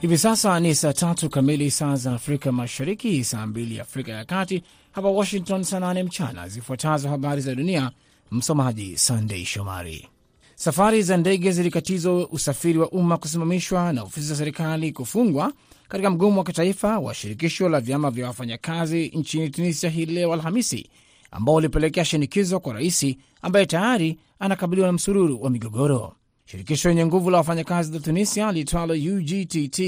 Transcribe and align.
Hivi 0.00 0.18
sasa 0.18 0.60
ni 0.60 0.74
saa 0.74 0.92
tatu 0.92 1.28
kamili 1.30 1.70
saa 1.70 1.96
za 1.96 2.12
Afrika 2.12 2.52
Mashariki, 2.52 3.24
saa 3.24 3.46
mbili 3.46 3.80
Afrika 3.80 4.12
ya 4.12 4.24
Kati, 4.24 4.62
hapa 4.92 5.08
Washington 5.08 5.62
saa 5.64 5.80
nane 5.80 6.02
mchana. 6.02 6.48
Zifuatazo 6.48 7.08
habari 7.08 7.40
za 7.40 7.54
dunia, 7.54 7.90
msomaji 8.30 8.96
Sandei 8.98 9.44
Shomari. 9.44 10.08
Safari 10.54 11.02
za 11.02 11.16
ndege 11.16 11.52
zilikatizwa, 11.52 12.28
usafiri 12.28 12.78
wa 12.78 12.90
umma 12.90 13.16
kusimamishwa 13.16 13.92
na 13.92 14.02
ofisi 14.02 14.26
za 14.26 14.36
serikali 14.36 14.92
kufungwa 14.92 15.52
katika 15.88 16.10
mgomo 16.10 16.38
wa 16.38 16.44
kitaifa 16.44 16.98
wa 16.98 17.14
shirikisho 17.14 17.68
la 17.68 17.80
vyama 17.80 18.10
vya 18.10 18.26
wafanyakazi 18.26 19.08
nchini 19.08 19.50
Tunisia 19.50 19.90
hii 19.90 20.06
leo 20.06 20.32
Alhamisi, 20.32 20.90
ambao 21.30 21.54
ulipelekea 21.54 22.04
shinikizo 22.04 22.60
kwa 22.60 22.72
raisi 22.74 23.18
ambaye 23.42 23.66
tayari 23.66 24.18
anakabiliwa 24.38 24.86
na 24.86 24.92
msururu 24.92 25.42
wa 25.42 25.50
migogoro. 25.50 26.12
Shirikisho 26.50 26.88
lenye 26.88 27.06
nguvu 27.06 27.30
la 27.30 27.38
wafanyakazi 27.38 27.92
la 27.92 28.00
Tunisia 28.00 28.52
liitwalo 28.52 28.94
UGTT 28.94 29.78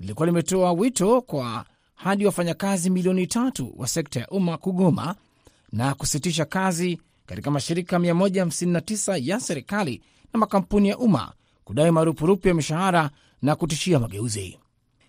lilikuwa 0.00 0.26
limetoa 0.26 0.72
wito 0.72 1.20
kwa 1.22 1.64
hadi 1.94 2.26
wafanyakazi 2.26 2.90
milioni 2.90 3.26
tatu 3.26 3.74
wa 3.76 3.88
sekta 3.88 4.20
ya 4.20 4.28
umma 4.28 4.58
kugoma 4.58 5.14
na 5.72 5.94
kusitisha 5.94 6.44
kazi 6.44 7.00
katika 7.26 7.50
mashirika 7.50 7.98
159 7.98 9.28
ya 9.28 9.40
serikali 9.40 10.02
na 10.32 10.40
makampuni 10.40 10.88
ya 10.88 10.98
umma 10.98 11.32
kudai 11.64 11.90
marupurupu 11.90 12.48
ya 12.48 12.54
mishahara 12.54 13.10
na 13.42 13.56
kutishia 13.56 13.98
mageuzi. 13.98 14.58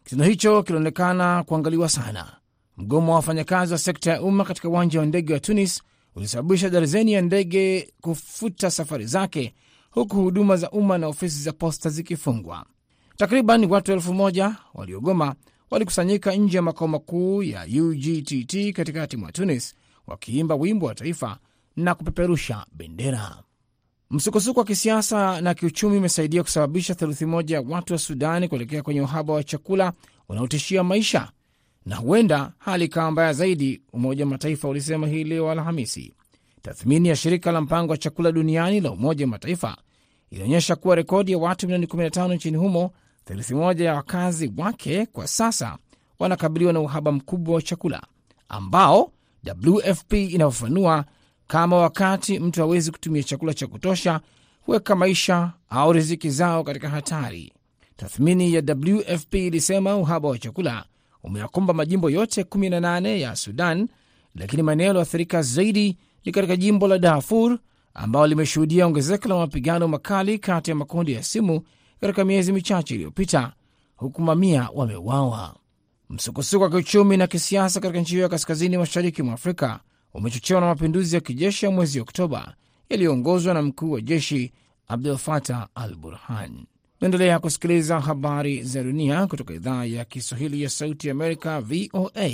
Kitendo 0.04 0.26
hicho 0.26 0.63
kilionekana 0.63 1.43
kuangaliwa 1.43 1.90
sana. 1.90 2.31
Mgomo 2.77 3.12
wa 3.12 3.16
wafanyakazi 3.16 3.73
wa 3.73 3.79
sekta 3.79 4.12
ya 4.12 4.21
umma 4.21 4.45
katika 4.45 4.70
uwanja 4.70 4.99
wa 4.99 5.05
ndege 5.05 5.34
wa 5.34 5.40
Tunis 5.40 5.81
ulisababisha 6.16 6.70
darzeni 6.70 7.13
ya 7.13 7.21
ndege 7.21 7.93
kufuta 8.02 8.71
safari 8.71 9.05
zake 9.05 9.54
huku 9.91 10.15
huduma 10.21 10.57
za 10.57 10.71
umma 10.71 10.98
na 10.98 11.07
ofisi 11.07 11.41
za 11.43 11.51
posta 11.54 11.90
zikifungwa. 11.90 12.65
Takriban 13.18 13.65
watu 13.65 13.91
elfu 13.91 14.13
moja 14.13 14.55
waliogoma 14.73 15.35
walikusanyika 15.71 16.35
nje 16.35 16.57
ya 16.57 16.62
makao 16.63 16.87
makuu 16.87 17.43
ya 17.43 17.68
UGTT 17.84 18.73
katikati 18.73 19.18
mwa 19.18 19.31
Tunis 19.31 19.76
wakiimba 20.07 20.55
wimbo 20.55 20.85
wa 20.85 20.96
taifa 20.96 21.37
na 21.76 21.96
kupeperusha 21.96 22.65
bendera. 22.73 23.43
Msukosuko 24.12 24.59
wa 24.59 24.65
kisiasa 24.65 25.41
na 25.41 25.54
kiuchumi 25.54 25.98
umesaidia 25.98 26.43
kusababisha 26.43 26.96
theluthi 26.96 27.26
moja 27.26 27.55
ya 27.55 27.62
watu 27.70 27.93
wa 27.93 27.99
Sudani 27.99 28.48
kuelekea 28.48 28.84
kwenye 28.84 29.01
uhaba 29.01 29.34
wa 29.34 29.43
chakula 29.43 29.93
unaotishia 30.29 30.84
maisha, 30.84 31.31
na 31.85 31.96
huenda 31.96 32.53
hali 32.57 32.85
ikawa 32.85 33.12
mbaya 33.12 33.34
zaidi, 33.34 33.81
Umoja 33.93 34.24
wa 34.24 34.29
Mataifa 34.29 34.68
ulisema 34.68 35.07
hii 35.07 35.24
leo 35.24 35.51
Alhamisi. 35.51 36.13
Tathmini 36.62 37.10
ya 37.10 37.15
shirika 37.15 37.52
la 37.52 37.62
mpango 37.62 37.91
wa 37.91 37.98
chakula 37.98 38.32
duniani 38.32 38.82
la 38.82 38.91
Umoja 38.91 39.26
wa 39.26 39.29
Mataifa 39.32 39.77
ilionyesha 40.32 40.76
kuwa 40.76 40.96
rekodi 40.96 41.32
ya 41.32 41.38
watu 41.38 41.65
milioni 41.68 41.85
15 41.85 42.35
nchini 42.35 42.57
humo, 42.57 42.91
theluthi 43.26 43.54
moja 43.54 43.85
ya 43.85 43.96
wakazi 43.96 44.54
wake 44.57 45.05
kwa 45.05 45.27
sasa 45.27 45.77
wanakabiliwa 46.20 46.74
na 46.74 46.80
uhaba 46.80 47.12
mkubwa 47.12 47.55
wa 47.55 47.62
chakula 47.62 48.02
ambao 48.49 49.12
WFP 49.68 50.13
inafafanua 50.13 51.05
kama 51.48 51.76
wakati 51.77 52.40
mtu 52.40 52.60
hawezi 52.60 52.91
kutumia 52.91 53.24
chakula 53.24 53.54
cha 53.54 53.68
kutosha 53.68 54.21
huweka 54.62 54.96
maisha 54.96 55.52
au 55.70 55.93
riziki 55.93 56.30
zao 56.30 56.63
katika 56.63 56.90
hatari. 56.90 57.54
Tathmini 57.96 58.54
ya 58.54 58.63
WFP 58.85 59.34
ilisema 59.34 59.96
uhaba 59.98 60.30
wa 60.30 60.37
chakula 60.37 60.85
umeyakumba 61.24 61.74
majimbo 61.74 62.10
yote 62.10 62.41
18 62.41 63.18
ya 63.20 63.35
Sudan, 63.35 63.87
lakini 64.35 64.63
maeneo 64.63 64.85
yaliyoathirika 64.88 65.41
zaidi 65.41 65.97
ni 66.25 66.31
katika 66.31 66.56
jimbo 66.56 66.88
la 66.88 66.97
Darfur 67.00 67.57
ambalo 67.94 68.28
limeshuhudia 68.28 68.85
ongezeko 68.88 69.28
la 69.29 69.35
mapigano 69.38 69.88
makali 69.88 70.39
kati 70.39 70.69
ya 70.72 70.75
makundi 70.75 71.13
ya 71.13 71.23
simu 71.23 71.62
katika 72.02 72.25
miezi 72.25 72.52
michache 72.53 72.96
iliyopita, 72.96 73.53
huku 73.96 74.22
mamia 74.22 74.69
wameuawa. 74.74 75.56
Msukosuko 76.09 76.63
wa 76.63 76.69
kiuchumi 76.69 77.18
na 77.18 77.28
kisiasa 77.28 77.79
katika 77.79 78.00
nchi 78.02 78.12
hiyo 78.12 78.24
ya 78.24 78.29
kaskazini 78.29 78.78
mashariki 78.78 79.24
mwa 79.24 79.34
Afrika 79.34 79.79
umechochewa 80.13 80.62
na 80.62 80.68
mapinduzi 80.68 81.16
ya 81.16 81.22
kijeshi 81.22 81.66
ya 81.66 81.72
mwezi 81.72 82.00
Oktoba 82.00 82.56
yaliyoongozwa 82.90 83.53
na 83.53 83.62
mkuu 83.62 83.91
wa 83.91 84.02
jeshi 84.02 84.52
Abdul 84.88 85.18
Fatah 85.18 85.68
al 85.75 85.96
Burhan. 85.96 86.66
Naendelea 87.02 87.40
kusikiliza 87.40 88.00
habari 88.00 88.63
za 88.63 88.84
dunia 88.84 89.28
kutoka 89.28 89.53
idhaa 89.53 89.85
ya 89.85 90.06
Kiswahili 90.06 90.63
ya 90.63 90.69
Sauti 90.69 91.08
ya 91.08 91.12
Amerika, 91.13 91.62
VOA, 91.62 92.29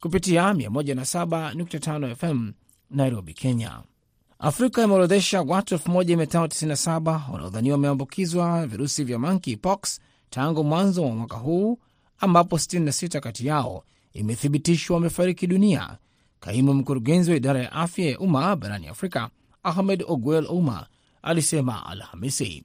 kupitia 0.00 0.52
107.5 0.52 2.14
FM 2.14 2.52
Nairobi, 2.90 3.34
Kenya. 3.34 3.82
Afrika 4.38 4.82
imeorodhesha 4.84 5.42
watu 5.42 5.74
1597 5.74 7.20
wanaodhaniwa 7.32 7.74
wameambukizwa 7.76 8.66
virusi 8.66 9.04
vya 9.04 9.18
monkeypox 9.18 10.00
tangu 10.30 10.64
mwanzo 10.64 11.02
wa 11.04 11.10
mwaka 11.14 11.36
huu, 11.36 11.78
ambapo 12.18 12.56
66 12.56 13.20
kati 13.20 13.46
yao 13.46 13.84
imethibitishwa 14.12 14.94
wamefariki 14.96 15.46
dunia. 15.46 15.98
Kaimu 16.40 16.74
mkurugenzi 16.74 17.30
wa 17.30 17.36
idara 17.36 17.62
ya 17.62 17.72
afya 17.72 18.10
ya 18.10 18.18
umma 18.18 18.56
barani 18.56 18.88
Afrika, 18.88 19.30
Ahmed 19.62 20.04
Ogwel 20.08 20.46
Uma 20.50 20.86
alisema 21.22 21.86
Alhamisi 21.86 22.64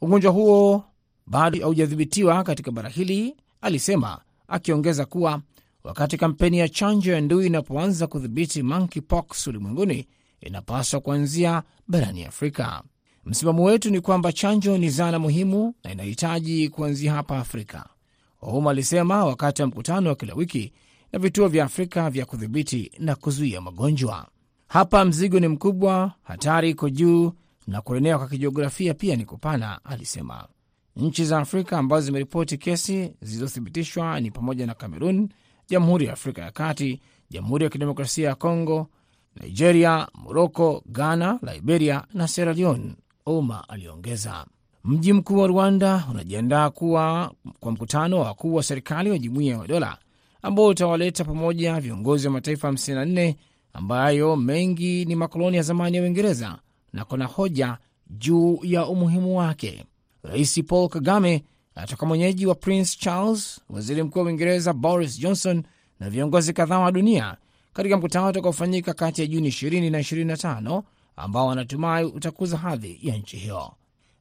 ugonjwa 0.00 0.32
huo 0.32 0.84
bado 1.26 1.60
haujadhibitiwa 1.60 2.42
katika 2.44 2.70
bara 2.70 2.88
hili, 2.88 3.36
alisema, 3.60 4.20
akiongeza 4.48 5.04
kuwa 5.04 5.40
wakati 5.84 6.16
kampeni 6.16 6.58
ya 6.58 6.68
chanjo 6.68 7.12
ya 7.12 7.20
ndui 7.20 7.46
inapoanza 7.46 8.06
kudhibiti 8.06 8.62
monkeypox 8.62 9.46
ulimwenguni 9.46 10.06
inapaswa 10.40 11.00
kuanzia 11.00 11.62
barani 11.88 12.24
Afrika. 12.24 12.82
Msimamo 13.24 13.64
wetu 13.64 13.90
ni 13.90 14.00
kwamba 14.00 14.32
chanjo 14.32 14.78
ni 14.78 14.90
zana 14.90 15.18
muhimu 15.18 15.74
na 15.84 15.92
inahitaji 15.92 16.68
kuanzia 16.68 17.12
hapa 17.12 17.38
Afrika, 17.38 17.86
Ouma 18.42 18.70
alisema 18.70 19.24
wakati 19.24 19.62
wa 19.62 19.68
mkutano 19.68 20.08
wa 20.08 20.16
kila 20.16 20.34
wiki 20.34 20.72
na 21.12 21.18
vituo 21.18 21.48
vya 21.48 21.64
Afrika 21.64 22.10
vya 22.10 22.24
kudhibiti 22.26 22.92
na 22.98 23.14
kuzuia 23.14 23.60
magonjwa. 23.60 24.26
Hapa 24.68 25.04
mzigo 25.04 25.40
ni 25.40 25.48
mkubwa, 25.48 26.12
hatari 26.22 26.70
iko 26.70 26.90
juu 26.90 27.32
na 27.66 27.80
kuenea 27.80 28.18
kwa 28.18 28.28
kijiografia 28.28 28.94
pia 28.94 29.16
ni 29.16 29.24
kupana, 29.24 29.84
alisema. 29.84 30.48
Nchi 30.96 31.24
za 31.24 31.38
Afrika 31.38 31.78
ambazo 31.78 32.06
zimeripoti 32.06 32.58
kesi 32.58 33.12
zilizothibitishwa 33.22 34.20
ni 34.20 34.30
pamoja 34.30 34.66
na 34.66 34.74
Kamerun, 34.74 35.28
Jamhuri 35.68 36.06
ya 36.06 36.12
Afrika 36.12 36.42
ya 36.42 36.50
Kati, 36.50 37.00
Jamhuri 37.30 37.64
ya 37.64 37.70
Kidemokrasia 37.70 38.28
ya 38.28 38.34
Kongo, 38.34 38.88
Nigeria, 39.40 40.08
Moroko, 40.14 40.82
Ghana, 40.86 41.38
Liberia 41.54 42.04
na 42.14 42.28
Sierra 42.28 42.52
Leone, 42.52 42.94
Ouma 43.26 43.68
aliongeza. 43.68 44.46
Mji 44.84 45.12
mkuu 45.12 45.38
wa 45.38 45.46
Rwanda 45.46 46.04
unajiandaa 46.10 46.70
kuwa 46.70 47.32
kwa 47.60 47.72
mkutano 47.72 48.18
wa 48.20 48.24
wakuu 48.26 48.54
wa 48.54 48.62
serikali 48.62 49.10
wa 49.10 49.18
Jumuiya 49.18 49.52
ya 49.52 49.58
Madola 49.58 49.98
ambao 50.42 50.66
utawaleta 50.66 51.24
pamoja 51.24 51.80
viongozi 51.80 52.26
wa 52.26 52.32
mataifa 52.32 52.70
54 52.70 53.34
ambayo 53.72 54.36
mengi 54.36 55.04
ni 55.04 55.14
makoloni 55.16 55.56
ya 55.56 55.62
zamani 55.62 55.96
ya 55.96 56.02
Uingereza 56.02 56.58
na 56.92 57.04
kuna 57.04 57.24
hoja 57.26 57.78
juu 58.10 58.58
ya 58.62 58.86
umuhimu 58.86 59.38
wake. 59.38 59.84
Rais 60.22 60.62
Paul 60.64 60.88
Kagame 60.88 61.44
anatoka 61.74 62.06
mwenyeji 62.06 62.46
wa 62.46 62.54
Prince 62.54 62.96
Charles, 63.00 63.60
waziri 63.70 64.02
mkuu 64.02 64.18
wa 64.18 64.24
Uingereza 64.24 64.72
Boris 64.72 65.18
Johnson 65.18 65.62
na 66.00 66.10
viongozi 66.10 66.52
kadhaa 66.52 66.78
wa 66.78 66.92
dunia 66.92 67.36
katika 67.72 67.96
mkutano 67.96 68.28
utakaofanyika 68.28 68.94
kati 68.94 69.20
ya 69.20 69.26
Juni 69.26 69.48
20 69.48 69.90
na 69.90 69.98
25 70.00 70.82
ambao 71.16 71.46
wanatumai 71.46 72.04
utakuza 72.04 72.56
hadhi 72.56 72.98
ya 73.02 73.16
nchi 73.16 73.36
hiyo. 73.36 73.72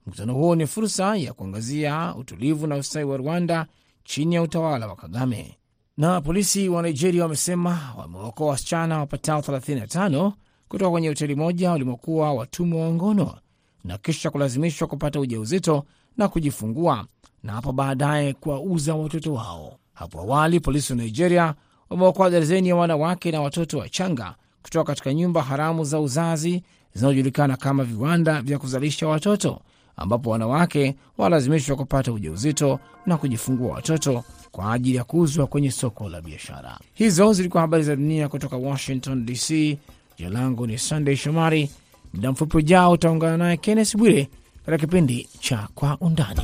Mkutano 0.08 0.34
huo 0.34 0.56
ni 0.56 0.68
fursa 0.68 1.16
ya 1.16 1.34
kuangazia 1.34 2.16
utulivu 2.16 2.68
na 2.68 2.76
ustawi 2.76 3.06
wa 3.06 3.18
Rwanda 3.18 3.68
chini 4.04 4.36
ya 4.36 4.42
utawala 4.42 4.88
wa 4.88 4.96
Kagame. 4.96 5.58
Na 5.98 6.22
polisi 6.22 6.70
wa 6.70 6.82
Nigeria 6.82 7.24
wamesema 7.24 7.94
wamewaokoa 7.98 8.48
wasichana 8.48 9.00
wapatao 9.00 9.40
35 9.40 10.32
kutoka 10.68 10.92
kwenye 10.92 11.08
hoteli 11.08 11.36
moja 11.36 11.72
walimokuwa 11.72 12.34
watumwa 12.34 12.82
wa 12.86 12.94
ngono 12.94 13.36
na 13.84 13.98
kisha 13.98 14.30
kulazimishwa 14.30 14.88
kupata 14.88 15.20
ujauzito 15.20 15.86
na 16.18 16.28
kujifungua 16.28 17.06
na 17.44 17.54
hapo 17.54 17.72
baadaye 17.72 18.34
kuwauza 18.34 18.96
watoto 18.96 19.34
wao. 19.34 19.78
Hapo 19.94 20.20
awali 20.20 20.60
polisi 20.60 20.94
wa 20.94 20.98
Nigeria 21.00 21.54
wameokoa 21.90 22.30
darzeni 22.30 22.70
ya 22.70 22.76
wanawake 22.76 23.32
na 23.32 23.42
watoto 23.42 23.78
wachanga 23.78 24.36
kutoka 24.64 24.84
katika 24.86 25.14
nyumba 25.14 25.42
haramu 25.42 25.84
za 25.84 26.00
uzazi 26.00 26.64
zinazojulikana 26.94 27.58
kama 27.58 27.84
viwanda 27.84 28.42
vya 28.42 28.60
kuzalisha 28.60 29.08
watoto, 29.08 29.60
ambapo 29.98 30.30
wanawake 30.30 30.96
walazimishwa 31.18 31.76
kupata 31.76 32.12
ujauzito 32.14 32.80
na 33.06 33.18
kujifungua 33.18 33.74
watoto 33.74 34.24
kwa 34.52 34.74
ajili 34.74 34.98
ya 34.98 35.04
kuuzwa 35.04 35.48
kwenye 35.48 35.72
soko 35.72 36.10
la 36.10 36.22
biashara. 36.22 36.80
Hizo 36.94 37.34
zilikuwa 37.34 37.62
habari 37.62 37.84
za 37.84 37.96
dunia 37.96 38.30
kutoka 38.30 38.58
Washington 38.58 39.26
DC. 39.26 39.78
Jina 40.18 40.30
langu 40.30 40.68
ni 40.68 40.78
Sunday 40.78 41.16
Shomari. 41.16 41.70
Muda 42.14 42.32
mfupi 42.32 42.58
ujao 42.58 42.92
utaungana 42.92 43.38
naye 43.38 43.58
Kennes 43.58 43.98
Bwire 43.98 44.30
katika 44.66 44.78
kipindi 44.78 45.28
cha 45.40 45.68
Kwa 45.76 45.98
Undani. 46.02 46.42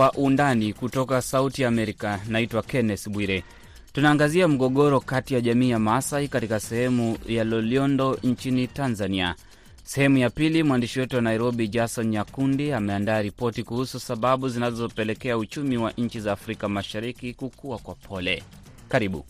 Kwa 0.00 0.12
Undani 0.12 0.72
kutoka 0.72 1.22
Sauti 1.22 1.64
Amerika. 1.64 2.20
Naitwa 2.28 2.62
Kenneth 2.62 3.08
Bwire. 3.08 3.44
Tunaangazia 3.92 4.48
mgogoro 4.48 5.00
kati 5.00 5.34
ya 5.34 5.40
jamii 5.40 5.70
ya 5.70 5.78
Maasai 5.78 6.28
katika 6.28 6.60
sehemu 6.60 7.18
ya 7.26 7.44
Loliondo 7.44 8.18
nchini 8.22 8.66
Tanzania. 8.66 9.34
Sehemu 9.84 10.18
ya 10.18 10.30
pili, 10.30 10.62
mwandishi 10.62 11.00
wetu 11.00 11.16
wa 11.16 11.22
Nairobi 11.22 11.68
Jason 11.68 12.06
Nyakundi 12.08 12.72
ameandaa 12.72 13.22
ripoti 13.22 13.62
kuhusu 13.62 14.00
sababu 14.00 14.48
zinazopelekea 14.48 15.38
uchumi 15.38 15.76
wa 15.76 15.90
nchi 15.98 16.20
za 16.20 16.32
Afrika 16.32 16.68
Mashariki 16.68 17.34
kukua 17.34 17.78
kwa 17.78 17.94
pole. 17.94 18.42
Karibu. 18.88 19.24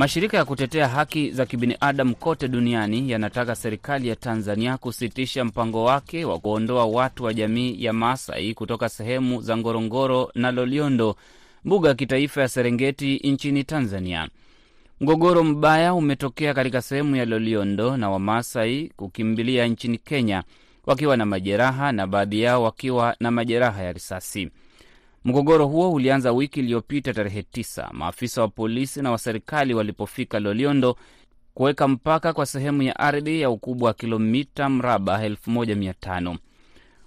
Mashirika 0.00 0.36
ya 0.36 0.44
kutetea 0.44 0.88
haki 0.88 1.30
za 1.30 1.46
kibinadamu 1.46 2.14
kote 2.14 2.48
duniani 2.48 3.10
yanataka 3.10 3.54
serikali 3.54 4.08
ya 4.08 4.16
Tanzania 4.16 4.76
kusitisha 4.76 5.44
mpango 5.44 5.84
wake 5.84 6.24
wa 6.24 6.38
kuondoa 6.38 6.84
watu 6.86 7.24
wa 7.24 7.34
jamii 7.34 7.84
ya 7.84 7.92
Maasai 7.92 8.54
kutoka 8.54 8.88
sehemu 8.88 9.42
za 9.42 9.56
Ngorongoro 9.56 10.30
na 10.34 10.50
Loliondo, 10.52 11.16
mbuga 11.64 11.88
ya 11.88 11.94
kitaifa 11.94 12.40
ya 12.40 12.48
Serengeti 12.48 13.16
nchini 13.16 13.64
Tanzania. 13.64 14.28
Mgogoro 15.00 15.44
mbaya 15.44 15.94
umetokea 15.94 16.54
katika 16.54 16.82
sehemu 16.82 17.16
ya 17.16 17.24
Loliondo 17.24 17.96
na 17.96 18.10
Wamaasai 18.10 18.92
kukimbilia 18.96 19.66
nchini 19.66 19.98
Kenya 19.98 20.42
wakiwa 20.86 21.16
na 21.16 21.26
majeraha 21.26 21.92
na 21.92 22.06
baadhi 22.06 22.40
yao 22.42 22.62
wakiwa 22.62 23.16
na 23.20 23.30
majeraha 23.30 23.82
ya 23.82 23.92
risasi. 23.92 24.50
Mgogoro 25.24 25.66
huo 25.66 25.92
ulianza 25.92 26.32
wiki 26.32 26.60
iliyopita 26.60 27.12
tarehe 27.14 27.42
tisa, 27.42 27.88
maafisa 27.92 28.40
wa 28.40 28.48
polisi 28.48 29.02
na 29.02 29.10
wa 29.10 29.18
serikali 29.18 29.74
walipofika 29.74 30.40
Loliondo 30.40 30.96
kuweka 31.54 31.88
mpaka 31.88 32.32
kwa 32.32 32.46
sehemu 32.46 32.82
ya 32.82 32.98
ardhi 32.98 33.40
ya 33.40 33.50
ukubwa 33.50 33.86
wa 33.88 33.94
kilomita 33.94 34.68
mraba 34.68 35.28
1500. 35.28 36.36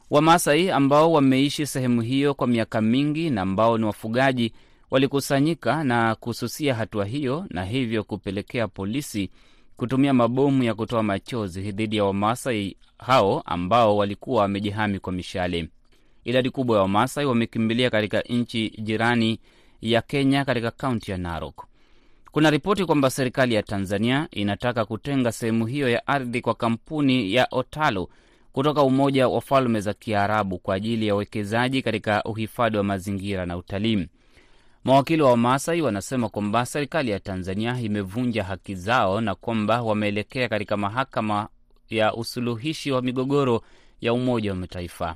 Wamasai 0.10 0.72
ambao 0.72 1.12
wameishi 1.12 1.66
sehemu 1.66 2.02
hiyo 2.02 2.34
kwa 2.34 2.48
miaka 2.48 2.82
mingi 2.82 3.30
na 3.30 3.42
ambao 3.42 3.78
ni 3.78 3.86
wafugaji 3.86 4.54
walikusanyika 4.92 5.84
na 5.84 6.16
kususia 6.16 6.76
hatua 6.76 7.06
hiyo, 7.06 7.46
na 7.50 7.66
hivyo 7.66 8.04
kupelekea 8.04 8.68
polisi 8.68 9.30
kutumia 9.78 10.14
mabomu 10.14 10.64
ya 10.64 10.74
kutoa 10.76 11.04
machozi 11.04 11.72
dhidi 11.72 11.98
ya 11.98 12.04
Wamasai 12.04 12.78
hao 12.98 13.42
ambao 13.46 13.98
walikuwa 13.98 14.42
wamejihami 14.42 15.00
kwa 15.00 15.14
mishale. 15.14 15.70
Idadi 16.24 16.50
kubwa 16.50 16.76
ya 16.78 16.82
Wamasai 16.82 17.26
wamekimbilia 17.26 17.90
katika 17.90 18.22
nchi 18.22 18.70
jirani 18.82 19.40
ya 19.82 20.02
Kenya, 20.02 20.46
katika 20.46 20.72
kaunti 20.72 21.12
ya 21.12 21.18
Narok. 21.18 21.66
Kuna 22.32 22.50
ripoti 22.50 22.86
kwamba 22.86 23.10
serikali 23.10 23.56
ya 23.56 23.64
Tanzania 23.64 24.28
inataka 24.32 24.86
kutenga 24.86 25.32
sehemu 25.32 25.66
hiyo 25.66 25.90
ya 25.90 26.08
ardhi 26.08 26.42
kwa 26.42 26.56
kampuni 26.56 27.34
ya 27.34 27.48
Otalo 27.52 28.10
kutoka 28.52 28.84
Umoja 28.84 29.28
wa 29.28 29.42
Falme 29.42 29.82
za 29.82 29.94
Kiarabu 29.94 30.58
kwa 30.60 30.76
ajili 30.76 31.08
ya 31.08 31.16
uwekezaji 31.16 31.82
katika 31.82 32.24
uhifadhi 32.24 32.78
wa 32.78 32.84
mazingira 32.84 33.46
na 33.46 33.58
utalii. 33.58 34.08
Mawakili 34.84 35.22
wa 35.22 35.30
Wamasai 35.32 35.82
wanasema 35.82 36.30
kwamba 36.30 36.66
serikali 36.66 37.12
ya 37.12 37.20
Tanzania 37.20 37.80
imevunja 37.82 38.44
haki 38.44 38.76
zao 38.76 39.22
na 39.22 39.36
kwamba 39.36 39.82
wameelekea 39.82 40.50
katika 40.50 40.78
mahakama 40.78 41.48
ya 41.90 42.14
usuluhishi 42.14 42.92
wa 42.92 43.02
migogoro 43.02 43.62
ya 44.02 44.14
Umoja 44.14 44.50
wa 44.52 44.56
Mataifa. 44.58 45.16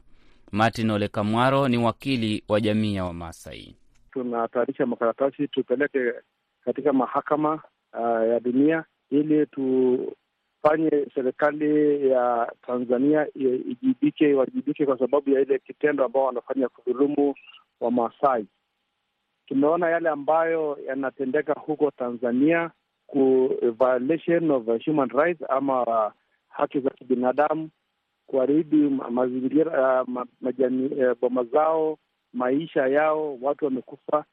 Martin 0.52 0.90
Ole 0.92 1.08
Kamwaro 1.08 1.68
ni 1.68 1.78
wakili 1.78 2.44
wa 2.50 2.62
jamii 2.62 2.96
ya 2.96 3.06
Wamasai. 3.06 3.76
Tunatayarisha 4.12 4.86
makaratasi 4.86 5.48
tupeleke 5.48 6.14
katika 6.66 6.94
mahakama 6.94 7.54
uh, 7.94 8.28
ya 8.30 8.40
dunia 8.40 8.84
ili 9.12 9.46
tufanye 9.46 11.08
serikali 11.16 12.10
ya 12.10 12.52
Tanzania 12.68 13.28
ijibike, 13.36 14.30
iwajibike 14.30 14.86
kwa 14.86 15.00
sababu 15.00 15.30
ya 15.30 15.42
ile 15.42 15.60
kitendo 15.60 16.06
ambao 16.06 16.26
wanafanya 16.26 16.70
kudhulumu 16.70 17.36
Wamasai. 17.80 18.46
Tumeona 19.48 19.90
yale 19.90 20.10
ambayo 20.10 20.78
yanatendeka 20.88 21.54
huko 21.54 21.92
Tanzania 21.92 22.72
ku 23.08 23.50
violation 23.80 24.52
of 24.52 24.66
human 24.86 25.10
rights 25.10 25.42
ama 25.50 26.12
haki 26.50 26.80
za 26.80 26.90
kibinadamu 26.90 27.70
kuharibu 28.28 28.90
mazingira 29.12 30.04
uh, 30.04 30.24
majani 30.42 30.86
uh, 30.88 31.18
boma 31.22 31.44
zao, 31.44 31.98
maisha 32.34 32.88
yao, 32.88 33.38
watu 33.42 33.66
wamekufa. 33.66 34.26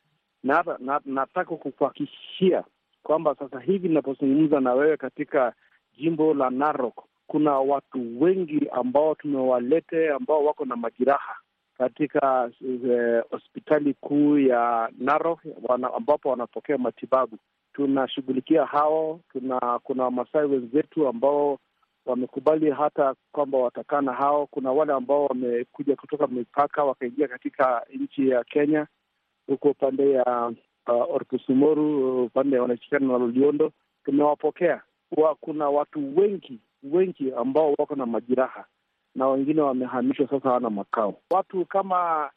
Na, 0.43 0.65
na 0.79 1.01
nataka 1.05 1.57
kukuhakikishia 1.57 2.65
kwamba 3.03 3.35
sasa 3.35 3.61
hivi 3.61 3.89
ninapozungumza 3.89 4.61
na 4.61 4.75
wewe 4.75 4.97
katika 4.97 5.53
jimbo 5.99 6.35
la 6.35 6.51
Narok 6.51 7.05
kuna 7.27 7.53
watu 7.53 8.23
wengi 8.23 8.69
ambao 8.73 9.15
tumewalete 9.15 10.11
ambao 10.11 10.45
wako 10.45 10.65
na 10.65 10.77
majeraha 10.77 11.37
katika 11.79 12.51
hospitali 13.31 13.91
uh, 13.91 13.97
kuu 14.01 14.39
ya 14.39 14.91
Narok 14.99 15.41
wana, 15.63 15.95
ambapo 15.95 16.29
wanapokea 16.29 16.79
matibabu. 16.79 17.39
Tunashughulikia 17.73 18.65
hao. 18.65 19.21
Tuna 19.33 19.79
kuna 19.83 20.05
Wamasai 20.05 20.47
wenzetu 20.47 21.09
ambao 21.09 21.59
wamekubali 22.07 22.71
hata 22.71 23.15
kwamba 23.33 23.59
watakaa 23.59 24.03
hao. 24.13 24.47
Kuna 24.47 24.73
wale 24.73 24.93
ambao 24.93 25.27
wamekuja 25.27 25.97
kutoka 25.97 26.27
mipaka 26.27 26.85
wakaingia 26.85 27.29
katika 27.29 27.87
nchi 27.95 28.29
ya 28.29 28.45
Kenya 28.45 28.87
huko 29.47 29.71
upande 29.71 30.11
ya 30.13 30.53
uh, 30.89 31.15
Orkusumoru 31.15 32.25
upande 32.25 32.59
wanashikana 32.59 33.07
na 33.07 33.19
Loliondo, 33.19 33.73
tumewapokea 34.05 34.83
wa, 35.17 35.35
kuna 35.35 35.69
watu 35.69 36.19
wengi 36.19 36.61
wengi 36.83 37.33
ambao 37.37 37.75
wako 37.79 37.95
na 37.95 38.07
majeraha 38.07 38.65
na 39.15 39.29
wengine 39.29 39.61
wamehamishwa 39.61 40.29
sasa, 40.29 40.49
hawana 40.49 40.71
makao. 40.71 41.15
Watu 41.31 41.65
kama 41.65 42.31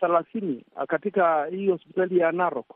thelathini 0.00 0.64
katika 0.88 1.44
hii 1.46 1.68
hospitali 1.68 2.18
ya 2.18 2.32
Narok 2.32 2.66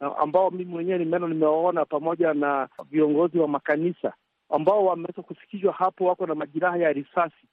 ambao 0.00 0.50
mimi 0.50 0.64
mwenyewe 0.64 0.98
nimeona, 0.98 1.28
nimewaona 1.28 1.84
pamoja 1.84 2.34
na 2.34 2.68
viongozi 2.90 3.38
wa 3.38 3.48
makanisa 3.48 4.12
ambao 4.50 4.84
wameweza 4.84 5.22
kufikishwa 5.22 5.72
hapo, 5.72 6.04
wako 6.04 6.26
na 6.26 6.34
majeraha 6.34 6.76
ya 6.76 6.92
risasi, 6.92 7.46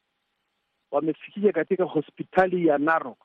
wamefikishwa 0.92 1.52
katika 1.52 1.84
hospitali 1.84 2.68
ya 2.68 2.78
Narok. 2.78 3.18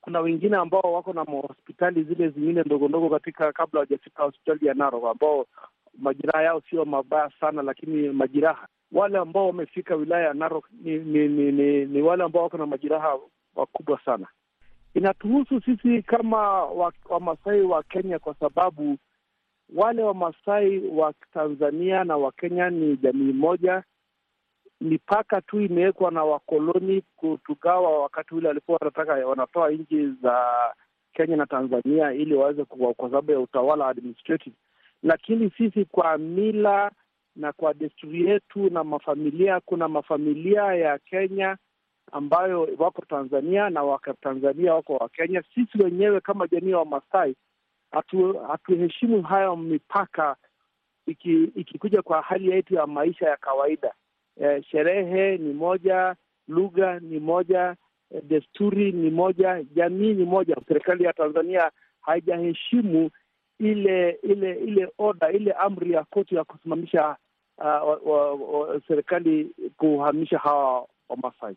Kuna 0.00 0.20
wengine 0.20 0.56
ambao 0.56 0.92
wako 0.92 1.12
na 1.12 1.22
hospitali 1.22 2.02
zile 2.04 2.28
zingine 2.28 2.62
ndogo 2.62 2.88
ndogo 2.88 3.10
katika, 3.10 3.52
kabla 3.52 3.78
hawajafika 3.80 4.22
hospitali 4.22 4.66
ya 4.66 4.74
Narok, 4.74 5.04
ambao 5.04 5.46
majeraha 5.98 6.42
yao 6.42 6.62
sio 6.70 6.84
mabaya 6.84 7.30
sana, 7.40 7.62
lakini 7.62 8.08
majeraha. 8.08 8.68
Wale 8.92 9.18
ambao 9.18 9.46
wamefika 9.46 9.94
wilaya 9.94 10.26
ya 10.26 10.34
Narok 10.34 10.68
ni 10.82 10.98
ni, 10.98 11.28
ni, 11.28 11.52
ni, 11.52 11.84
ni 11.86 12.02
wale 12.02 12.24
ambao 12.24 12.42
wako 12.42 12.58
na 12.58 12.66
majeraha 12.66 13.18
makubwa 13.56 14.00
sana. 14.04 14.26
Inatuhusu 14.94 15.60
sisi 15.60 16.02
kama 16.02 16.64
Wamasai 17.08 17.60
wa, 17.60 17.76
wa 17.76 17.82
Kenya 17.82 18.18
kwa 18.18 18.34
sababu 18.34 18.96
wale 19.74 20.02
Wamasai 20.02 20.78
wa 20.78 21.12
Tanzania 21.34 22.04
na 22.04 22.16
Wakenya 22.16 22.70
ni 22.70 22.96
jamii 22.96 23.32
moja. 23.32 23.82
Mipaka 24.80 25.40
tu 25.40 25.60
imewekwa 25.60 26.10
na 26.10 26.24
wakoloni 26.24 27.02
kutugawa 27.16 28.02
wakati 28.02 28.34
ule 28.34 28.48
walikuwa 28.48 28.78
wanataka 28.80 29.12
wanatoa 29.26 29.70
nchi 29.70 30.08
za 30.22 30.46
Kenya 31.12 31.36
na 31.36 31.46
Tanzania 31.46 32.12
ili 32.12 32.34
waweze 32.34 32.64
kwa 32.64 32.94
sababu 33.10 33.32
ya 33.32 33.40
utawala 33.40 33.88
administrative, 33.88 34.56
lakini 35.02 35.50
sisi 35.50 35.84
kwa 35.84 36.18
mila 36.18 36.90
na 37.36 37.52
kwa 37.52 37.74
desturi 37.74 38.26
yetu 38.30 38.70
na 38.70 38.84
mafamilia, 38.84 39.60
kuna 39.60 39.88
mafamilia 39.88 40.62
ya 40.62 40.98
Kenya 40.98 41.56
ambayo 42.12 42.68
wako 42.78 43.02
Tanzania 43.08 43.70
na 43.70 43.82
Wakatanzania 43.82 44.74
wako 44.74 44.96
wa 44.96 45.08
Kenya. 45.08 45.42
Sisi 45.54 45.82
wenyewe 45.82 46.20
kama 46.20 46.46
jamii 46.48 46.70
ya 46.70 46.78
Wamasai 46.78 47.36
hatuheshimu 48.48 49.16
hatu 49.22 49.28
hayo 49.34 49.56
mipaka, 49.56 50.36
ikikuja 51.06 51.98
iki 51.98 52.02
kwa 52.06 52.22
hali 52.22 52.50
yetu 52.50 52.74
ya 52.74 52.86
maisha 52.86 53.28
ya 53.28 53.36
kawaida. 53.36 53.94
E, 54.40 54.62
sherehe 54.62 55.38
ni 55.38 55.52
moja, 55.54 56.16
lugha 56.48 57.00
ni 57.00 57.20
moja, 57.20 57.76
e, 58.10 58.20
desturi 58.20 58.92
ni 58.92 59.10
moja, 59.10 59.64
jamii 59.74 60.14
ni 60.14 60.24
moja. 60.24 60.56
Serikali 60.68 61.04
ya 61.04 61.12
Tanzania 61.12 61.70
haijaheshimu 62.00 63.10
ile 63.58 64.10
ile 64.22 64.54
ile 64.54 64.88
oda 64.98 65.30
ile 65.32 65.52
amri 65.52 65.92
ya 65.92 66.04
koti 66.04 66.34
ya 66.34 66.44
kusimamisha 66.44 67.16
uh, 67.58 67.64
wa, 68.06 68.34
wa, 68.34 68.80
serikali 68.88 69.50
kuhamisha 69.76 70.38
hawa 70.38 70.86
Wamasai 71.08 71.56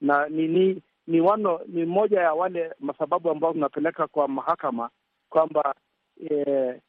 na 0.00 0.28
ni 0.28 0.48
ni 0.48 0.82
ni 1.06 1.20
wano, 1.20 1.60
ni 1.66 1.84
moja 1.86 2.20
ya 2.20 2.34
wale 2.34 2.72
masababu 2.80 3.30
ambao 3.30 3.52
tunapeleka 3.52 4.06
kwa 4.06 4.28
mahakama 4.28 4.90
kwamba 5.30 5.74
eh, 6.30 6.80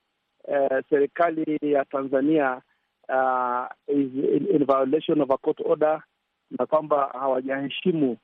eh, 0.47 0.83
serikali 0.89 1.57
ya 1.61 1.85
Tanzania 1.85 2.61
uh, 3.09 3.65
is 3.87 4.11
in, 4.55 4.65
violation 4.65 5.21
of 5.21 5.29
a 5.31 5.37
court 5.37 5.59
order 5.65 6.03
na 6.59 6.65
kwamba 6.65 7.09
hawajaheshimu 7.13 8.17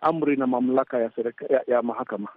amri 0.00 0.36
na 0.36 0.46
mamlaka 0.46 0.98
ya, 0.98 1.10
ya, 1.50 1.62
ya 1.66 1.82
mahakama. 1.82 2.28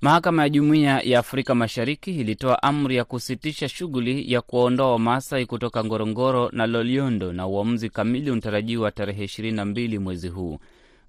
Mahakama 0.00 0.42
ya 0.42 0.48
Jumuiya 0.48 1.00
ya 1.04 1.18
Afrika 1.18 1.54
Mashariki 1.54 2.20
ilitoa 2.20 2.62
amri 2.62 2.96
ya 2.96 3.04
kusitisha 3.04 3.68
shughuli 3.68 4.32
ya 4.32 4.40
kuwaondoa 4.40 4.92
Wamasai 4.92 5.46
kutoka 5.46 5.84
Ngorongoro 5.84 6.48
na 6.52 6.66
Loliondo, 6.66 7.32
na 7.32 7.46
uamuzi 7.46 7.90
kamili 7.90 8.30
unatarajiwa 8.30 8.90
tarehe 8.90 9.24
22 9.24 9.98
mwezi 9.98 10.28
huu. 10.28 10.58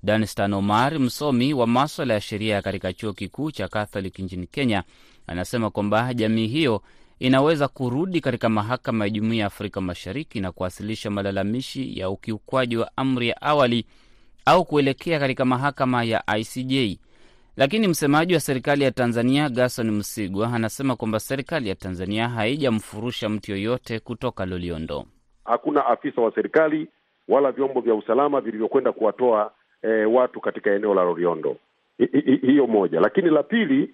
Danstan 0.03 0.53
Omar, 0.53 0.99
msomi 0.99 1.53
wa 1.53 1.67
maswala 1.67 2.13
ya 2.13 2.21
sheria 2.21 2.61
katika 2.61 2.93
chuo 2.93 3.13
kikuu 3.13 3.51
cha 3.51 3.67
Catholic 3.67 4.19
nchini 4.19 4.47
Kenya, 4.47 4.83
anasema 5.27 5.69
kwamba 5.69 6.13
jamii 6.13 6.47
hiyo 6.47 6.81
inaweza 7.19 7.67
kurudi 7.67 8.21
katika 8.21 8.49
mahakama 8.49 9.05
ya 9.05 9.09
Jumuiya 9.09 9.41
ya 9.41 9.47
Afrika 9.47 9.81
Mashariki 9.81 10.39
na 10.39 10.51
kuwasilisha 10.51 11.09
malalamishi 11.09 11.99
ya 11.99 12.09
ukiukwaji 12.09 12.77
wa 12.77 12.91
amri 12.97 13.27
ya 13.29 13.41
awali 13.41 13.85
au 14.45 14.65
kuelekea 14.65 15.19
katika 15.19 15.45
mahakama 15.45 16.03
ya 16.03 16.23
ICJ. 16.37 16.97
Lakini 17.57 17.87
msemaji 17.87 18.33
wa 18.33 18.39
serikali 18.39 18.83
ya 18.83 18.91
Tanzania 18.91 19.49
Gerson 19.49 19.91
Msigwa 19.91 20.53
anasema 20.53 20.95
kwamba 20.95 21.19
serikali 21.19 21.69
ya 21.69 21.75
Tanzania 21.75 22.29
haijamfurusha 22.29 23.29
mtu 23.29 23.51
yoyote 23.51 23.99
kutoka 23.99 24.45
Loliondo. 24.45 25.05
Hakuna 25.45 25.85
afisa 25.85 26.21
wa 26.21 26.31
serikali 26.35 26.87
wala 27.27 27.51
vyombo 27.51 27.81
vya 27.81 27.95
usalama 27.95 28.41
vilivyokwenda 28.41 28.91
kuwatoa 28.91 29.51
eh, 29.81 30.13
watu 30.13 30.41
katika 30.41 30.71
eneo 30.71 30.93
la 30.93 31.03
Loliondo. 31.03 31.57
Hiyo 32.41 32.67
moja, 32.67 32.99
lakini 32.99 33.29
la 33.29 33.43
pili, 33.43 33.89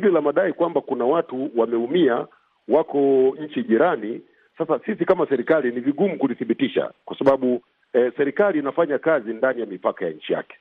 hili 0.00 0.12
la 0.12 0.20
madai 0.20 0.52
kwamba 0.52 0.80
kuna 0.80 1.04
watu 1.04 1.50
wameumia 1.56 2.26
wako 2.68 2.98
nchi 3.40 3.62
jirani. 3.62 4.20
Sasa 4.58 4.78
sisi 4.86 5.04
kama 5.04 5.26
serikali 5.26 5.70
ni 5.72 5.80
vigumu 5.80 6.18
kulithibitisha 6.18 6.90
kwa 7.04 7.18
sababu 7.18 7.62
eh, 7.92 8.12
serikali 8.16 8.58
inafanya 8.58 8.98
kazi 8.98 9.32
ndani 9.32 9.60
ya 9.60 9.66
mipaka 9.66 10.04
ya 10.04 10.10
nchi 10.10 10.32
yake. 10.32 10.56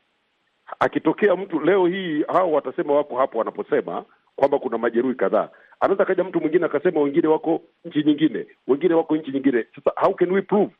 Akitokea 0.79 1.35
mtu 1.35 1.59
leo 1.59 1.87
hii, 1.87 2.23
hao 2.27 2.51
watasema 2.51 2.93
wako 2.93 3.17
hapo 3.17 3.37
wanaposema 3.37 4.05
kwamba 4.35 4.59
kuna 4.59 4.77
majeruhi 4.77 5.15
kadhaa, 5.15 5.49
anaweza 5.79 6.05
kaja 6.05 6.23
mtu 6.23 6.41
mwingine 6.41 6.65
akasema 6.65 7.01
wengine 7.01 7.27
wako 7.27 7.61
nchi 7.85 8.03
nyingine, 8.03 8.45
wengine 8.67 8.93
wako 8.93 9.15
nchi 9.17 9.31
nyingine. 9.31 9.65
Sasa 9.75 9.91
how 10.01 10.13
can 10.13 10.31
we 10.31 10.41
prove? 10.41 10.71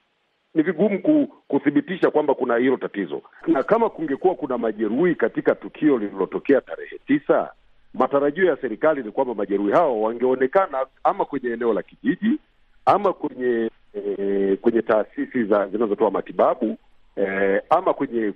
Ni 0.54 0.64
vigumu 0.64 1.28
kuthibitisha 1.48 2.12
kwamba 2.12 2.34
kuna 2.34 2.56
hilo 2.58 2.78
tatizo, 2.78 3.22
na 3.48 3.64
kama 3.64 3.90
kungekuwa 3.90 4.36
kuna 4.36 4.58
majeruhi 4.58 5.16
katika 5.16 5.56
tukio 5.56 5.98
lililotokea 5.98 6.62
tarehe 6.62 7.00
tisa, 7.08 7.52
matarajio 7.98 8.46
ya 8.46 8.58
serikali 8.62 9.04
ni 9.04 9.12
kwamba 9.12 9.36
majeruhi 9.36 9.72
hao 9.72 10.02
wangeonekana 10.02 10.86
ama 11.04 11.26
kwenye 11.26 11.50
eneo 11.50 11.74
la 11.74 11.82
kijiji 11.84 12.40
ama 12.86 13.14
kwenye 13.14 13.70
eh, 13.94 14.58
kwenye 14.58 14.82
taasisi 14.82 15.44
za 15.44 15.68
zinazotoa 15.68 16.12
matibabu 16.12 16.78
eh, 17.16 17.62
ama 17.70 17.94
kwenye 17.94 18.32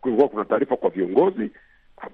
kulikuwa 0.00 0.28
kuna 0.28 0.44
taarifa 0.44 0.76
kwa 0.76 0.90
viongozi. 0.90 1.50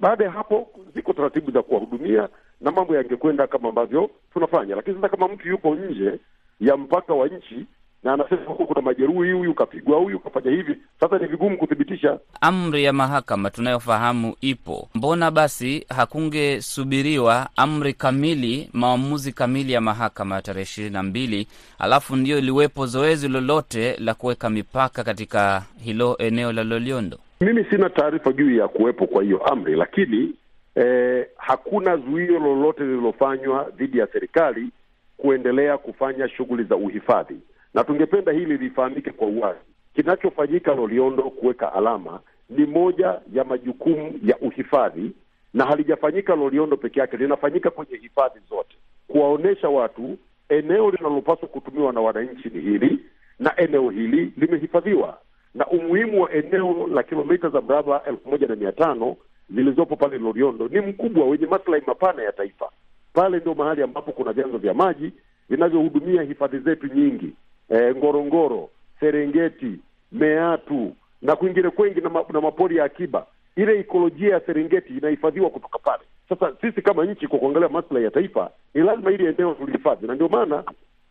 Baada 0.01 0.25
ya 0.25 0.31
hapo, 0.31 0.69
ziko 0.95 1.13
taratibu 1.13 1.51
za 1.51 1.63
kuwahudumia 1.63 2.29
na 2.61 2.71
mambo 2.71 2.97
yangekwenda 2.97 3.47
kama 3.47 3.69
ambavyo 3.69 4.11
tunafanya. 4.33 4.77
Lakini 4.77 4.97
sasa 4.97 5.09
kama 5.09 5.29
mtu 5.29 5.49
yupo 5.49 5.75
nje 5.75 6.19
ya 6.61 6.77
mpaka 6.77 7.15
wa 7.15 7.29
nchi 7.29 7.67
na 8.03 8.13
anasema 8.13 8.41
huko 8.45 8.67
kuna 8.67 8.81
majeruhi, 8.83 9.33
huyu 9.33 9.55
kapigwa, 9.55 9.99
huyu 9.99 10.19
kafanya 10.19 10.51
hivi, 10.51 10.77
sasa 11.01 11.19
ni 11.19 11.27
vigumu 11.27 11.59
kuthibitisha. 11.59 12.19
Amri 12.41 12.85
ya 12.85 12.93
mahakama 12.93 13.51
tunayofahamu 13.51 14.35
ipo, 14.41 14.89
mbona 14.95 15.31
basi 15.31 15.87
hakungesubiriwa 15.97 17.49
amri 17.57 17.93
kamili, 17.93 18.71
maamuzi 18.73 19.33
kamili 19.33 19.73
ya 19.73 19.81
mahakama 19.81 20.35
ya 20.35 20.43
tarehe 20.43 20.63
ishirini 20.63 20.93
na 20.93 21.03
mbili 21.03 21.47
alafu 21.79 22.17
ndio 22.17 22.39
iliwepo 22.39 22.87
zoezi 22.87 23.29
lolote 23.29 23.97
la 23.97 24.15
kuweka 24.15 24.51
mipaka 24.51 25.05
katika 25.05 25.63
hilo 25.85 26.17
eneo 26.19 26.53
la 26.53 26.65
Loliondo? 26.65 27.19
Mimi 27.41 27.65
sina 27.65 27.91
taarifa 27.91 28.33
juu 28.33 28.57
ya 28.57 28.69
kuwepo 28.69 29.07
kwa 29.07 29.23
hiyo 29.23 29.39
amri, 29.47 29.77
lakini 29.77 30.33
eh, 30.75 31.27
hakuna 31.37 31.97
zuio 31.97 32.39
lolote 32.39 32.83
lililofanywa 32.85 33.67
dhidi 33.77 33.99
ya 33.99 34.07
serikali 34.07 34.69
kuendelea 35.17 35.79
kufanya 35.79 36.29
shughuli 36.29 36.65
za 36.65 36.77
uhifadhi 36.77 37.37
na 37.75 37.85
tungependa 37.85 38.33
hili 38.33 38.57
lifahamike 38.57 39.11
kwa 39.11 39.27
uwazi. 39.29 39.59
Kinachofanyika 39.95 40.75
Loliondo, 40.75 41.23
kuweka 41.23 41.73
alama, 41.73 42.21
ni 42.51 42.67
moja 42.67 43.21
ya 43.33 43.45
majukumu 43.45 44.21
ya 44.23 44.39
uhifadhi, 44.39 45.13
na 45.55 45.65
halijafanyika 45.65 46.37
Loliondo 46.37 46.77
peke 46.77 47.01
yake, 47.01 47.17
linafanyika 47.17 47.71
kwenye 47.71 47.97
hifadhi 47.97 48.41
zote, 48.51 48.77
kuwaonyesha 49.09 49.69
watu 49.69 50.19
eneo 50.49 50.91
linalopaswa 50.91 51.49
kutumiwa 51.49 51.93
na 51.93 52.01
wananchi 52.01 52.49
ni 52.55 52.61
hili, 52.61 52.99
na 53.39 53.57
eneo 53.61 53.91
hili 53.91 54.33
limehifadhiwa, 54.37 55.19
na 55.55 55.67
umuhimu 55.67 56.23
wa 56.23 56.33
eneo 56.33 56.87
la 56.95 57.03
kilomita 57.03 57.49
za 57.49 57.61
mraba 57.61 58.03
elfu 58.05 58.29
moja 58.31 58.47
na 58.47 58.57
mia 58.57 58.73
tano 58.73 59.17
zilizopo 59.51 59.97
pale 59.97 60.19
Loliondo 60.19 60.69
ni 60.69 60.81
mkubwa, 60.81 61.27
wenye 61.27 61.47
maslahi 61.47 61.83
mapana 61.87 62.23
ya 62.23 62.33
taifa. 62.33 62.71
Pale 63.13 63.39
ndio 63.39 63.55
mahali 63.55 63.83
ambapo 63.83 64.13
kuna 64.13 64.33
vyanzo 64.33 64.59
vya 64.59 64.75
maji 64.75 65.13
vinavyohudumia 65.49 66.23
hifadhi 66.23 66.59
zetu 66.59 66.87
nyingi 66.95 67.33
E, 67.71 67.95
Ngorongoro, 67.95 68.71
Serengeti, 69.01 69.79
Meatu 70.13 70.97
na 71.23 71.37
kwingine 71.37 71.71
kwengi 71.71 72.01
na, 72.01 72.09
ma, 72.11 72.25
na 72.33 72.41
mapori 72.41 72.77
ya 72.77 72.85
akiba. 72.85 73.27
Ile 73.57 73.81
ikolojia 73.81 74.35
ya 74.35 74.41
Serengeti 74.41 74.97
inahifadhiwa 74.99 75.51
kutoka 75.51 75.79
pale. 75.79 76.03
Sasa 76.29 76.53
sisi 76.61 76.83
kama 76.83 77.05
nchi, 77.05 77.27
kwa 77.27 77.39
kuangalia 77.39 77.69
maslahi 77.69 78.05
ya 78.05 78.11
taifa, 78.11 78.51
ni 78.75 78.83
lazima 78.83 79.11
hili 79.11 79.27
eneo 79.27 79.55
tulihifadhi, 79.55 80.07
na 80.07 80.15
ndio 80.15 80.29
maana 80.29 80.65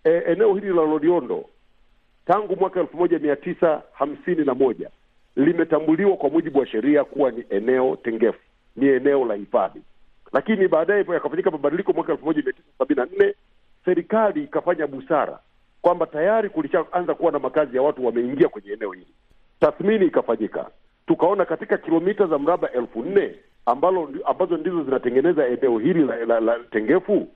eh, 0.04 0.24
eneo 0.28 0.54
hili 0.56 0.68
la 0.68 0.74
Loliondo 0.82 1.46
tangu 2.26 2.56
mwaka 2.56 2.80
elfu 2.80 2.98
moja 2.98 3.20
mia 3.20 3.36
tisa 3.36 3.82
hamsini 3.94 4.46
na 4.46 4.54
moja 4.54 4.90
limetambuliwa 5.36 6.18
kwa 6.18 6.30
mujibu 6.30 6.60
wa 6.60 6.66
sheria 6.68 7.04
kuwa 7.04 7.32
ni 7.32 7.44
eneo 7.50 7.96
tengefu, 8.04 8.40
ni 8.76 8.88
eneo 8.88 9.26
la 9.26 9.34
hifadhi, 9.34 9.82
lakini 10.34 10.68
baadaye 10.68 11.06
yakafanyika 11.14 11.52
mabadiliko 11.52 11.94
mwaka 11.94 12.12
elfu 12.12 12.26
moja 12.26 12.42
mia 12.42 12.54
tisa 12.54 12.68
sabini 12.78 13.00
na 13.00 13.06
nne 13.06 13.34
serikali 13.86 14.44
ikafanya 14.44 14.88
busara 14.88 15.40
kwamba 15.82 16.06
tayari 16.06 16.50
kulishaanza 16.50 17.14
kuwa 17.16 17.32
na 17.32 17.40
makazi 17.40 17.76
ya 17.76 17.82
watu 17.82 18.06
wameingia 18.06 18.50
kwenye 18.50 18.72
eneo 18.72 18.92
hili. 18.92 19.14
Tathmini 19.60 20.06
ikafanyika, 20.06 20.70
tukaona 21.08 21.46
katika 21.46 21.78
kilomita 21.78 22.28
za 22.28 22.38
mraba 22.40 22.72
elfu 22.72 23.04
nne 23.04 23.36
ambalo 23.66 24.10
ambazo 24.26 24.58
ndizo 24.58 24.84
zinatengeneza 24.84 25.48
eneo 25.48 25.80
hili 25.80 26.04
la, 26.06 26.16
la, 26.26 26.40
la 26.40 26.60
tengefu, 26.72 27.28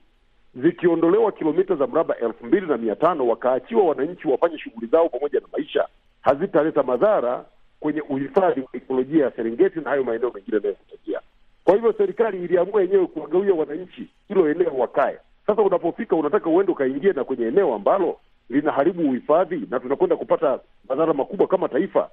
zikiondolewa 0.55 1.31
kilomita 1.31 1.75
za 1.75 1.87
mraba 1.87 2.17
elfu 2.17 2.45
mbili 2.45 2.67
na 2.67 2.77
mia 2.77 2.95
tano 2.95 3.27
wakaachiwa 3.27 3.83
wananchi 3.83 4.27
wafanye 4.27 4.57
shughuli 4.57 4.87
zao 4.87 5.09
pamoja 5.09 5.39
na 5.39 5.47
maisha, 5.51 5.87
hazitaleta 6.21 6.83
madhara 6.83 7.45
kwenye 7.79 8.01
uhifadhi 8.01 8.61
wa 8.61 8.67
ekolojia 8.73 9.25
ya 9.25 9.31
Serengeti 9.31 9.79
na 9.79 9.89
hayo 9.89 10.03
maeneo 10.03 10.31
mengine 10.31 10.57
yanayokutajia. 10.57 11.21
Kwa 11.63 11.73
hivyo 11.75 11.93
serikali 11.97 12.43
iliamua 12.43 12.81
yenyewe 12.81 13.07
kuwagawia 13.07 13.53
wananchi 13.53 14.07
hilo 14.27 14.49
eneo 14.49 14.73
wakae. 14.77 15.17
Sasa 15.47 15.61
unapofika 15.61 16.15
unataka 16.15 16.49
uende 16.49 16.71
ukaingie 16.71 17.13
na 17.13 17.23
kwenye 17.23 17.45
eneo 17.47 17.73
ambalo 17.75 18.19
linaharibu 18.51 19.09
uhifadhi 19.09 19.67
na 19.69 19.79
tunakwenda 19.79 20.15
kupata 20.15 20.59
madhara 20.89 21.13
makubwa 21.13 21.47
kama 21.47 21.69
taifa. 21.69 22.09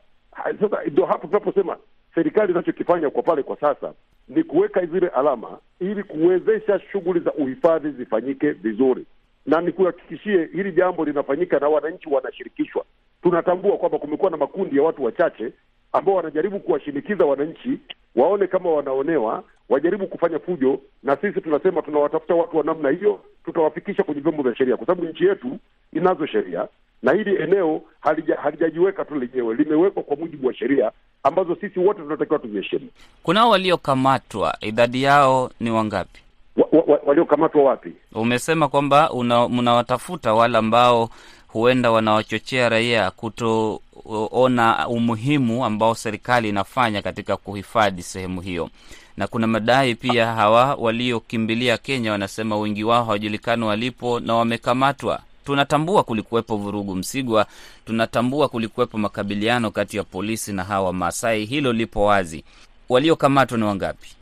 Sasa 0.61 0.79
ndio 0.87 1.07
hapo 1.07 1.27
tunaposema 1.27 1.77
serikali 2.15 2.53
inachokifanya 2.53 3.11
kwa 3.11 3.23
pale 3.23 3.43
kwa 3.43 3.57
sasa 3.57 3.93
ni 4.29 4.43
kuweka 4.45 4.87
zile 4.87 5.09
alama 5.09 5.59
ili 5.81 6.03
kuwezesha 6.03 6.81
shughuli 6.93 7.21
za 7.21 7.33
uhifadhi 7.33 7.91
zifanyike 7.91 8.51
vizuri, 8.51 9.07
na 9.47 9.61
nikuhakikishie 9.61 10.45
hili 10.53 10.73
jambo 10.73 11.05
linafanyika 11.05 11.59
na 11.59 11.69
wananchi 11.69 12.09
wanashirikishwa. 12.09 12.85
Tunatambua 13.23 13.77
kwamba 13.77 13.99
kumekuwa 13.99 14.31
na 14.31 14.37
makundi 14.37 14.77
ya 14.77 14.83
watu 14.83 15.05
wachache 15.05 15.53
ambao 15.93 16.15
wanajaribu 16.15 16.61
kuwashinikiza 16.61 17.25
wananchi 17.27 17.79
waone 18.17 18.47
kama 18.47 18.71
wanaonewa, 18.71 19.45
wajaribu 19.69 20.07
kufanya 20.07 20.39
fujo, 20.39 20.81
na 21.03 21.17
sisi 21.17 21.41
tunasema 21.41 21.83
tunawatafuta 21.83 22.35
watu 22.35 22.57
wa 22.57 22.65
namna 22.65 22.91
hiyo, 22.91 23.21
tutawafikisha 23.49 24.03
kwenye 24.03 24.21
vyombo 24.21 24.43
vya 24.43 24.57
sheria, 24.57 24.77
kwa 24.77 24.87
sababu 24.87 25.09
nchi 25.09 25.25
yetu 25.25 25.59
inazo 25.93 26.27
sheria 26.27 26.69
na 27.03 27.13
hili 27.13 27.37
eneo 27.43 27.83
halija, 28.01 28.37
halijajiweka 28.37 29.05
tu 29.05 29.15
lenyewe, 29.15 29.55
limewekwa 29.55 30.03
kwa 30.03 30.17
mujibu 30.17 30.47
wa 30.47 30.55
sheria 30.55 30.91
ambazo 31.23 31.57
sisi 31.61 31.81
wote 31.81 32.01
tunatakiwa 32.03 32.39
tuziheshimu. 32.39 32.89
Kunao 33.23 33.51
waliokamatwa, 33.51 34.57
idadi 34.61 35.03
yao 35.03 35.51
ni 35.61 35.71
wangapi? 35.71 36.21
Wa, 36.57 36.69
wa, 36.87 37.01
waliokamatwa 37.07 37.63
wapi? 37.65 37.93
Umesema 38.15 38.69
kwamba 38.69 39.11
mnawatafuta 39.51 40.35
wale 40.35 40.59
ambao 40.59 41.11
huenda 41.49 41.91
wanawachochea 41.91 42.69
raia 42.69 43.11
kutoona 43.11 44.89
umuhimu 44.89 45.65
ambao 45.65 45.95
serikali 45.95 46.49
inafanya 46.49 47.03
katika 47.03 47.37
kuhifadhi 47.37 48.03
sehemu 48.03 48.41
hiyo, 48.41 48.71
na 49.19 49.27
kuna 49.27 49.47
madai 49.47 49.95
pia 49.95 50.27
hawa 50.27 50.75
waliokimbilia 50.75 51.79
Kenya 51.79 52.13
wanasema 52.13 52.59
wengi 52.59 52.85
wao 52.85 53.05
hawajulikani 53.05 53.65
walipo 53.65 54.21
na 54.21 54.35
wamekamatwa. 54.35 55.21
Tunatambua 55.45 56.03
kulikuwepo 56.03 56.57
vurugu 56.57 56.95
Msigwa, 56.95 57.47
tunatambua 57.85 58.49
kulikuwepo 58.49 58.99
makabiliano 58.99 59.71
kati 59.71 59.97
ya 59.97 60.05
polisi 60.05 60.53
na 60.53 60.65
hawa 60.65 60.93
Maasai, 60.93 61.45
hilo 61.45 61.73
lipo 61.73 62.05
wazi. 62.05 62.45
Waliokamatwa 62.89 63.59
ni 63.59 63.65
wangapi? 63.65 64.17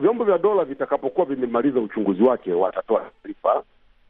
Vyombo 0.00 0.24
vya 0.24 0.38
dola 0.38 0.64
vitakapokuwa 0.64 1.26
vimemaliza 1.26 1.80
uchunguzi 1.80 2.22
wake, 2.22 2.52
watatoa 2.52 3.00
taarifa 3.22 3.62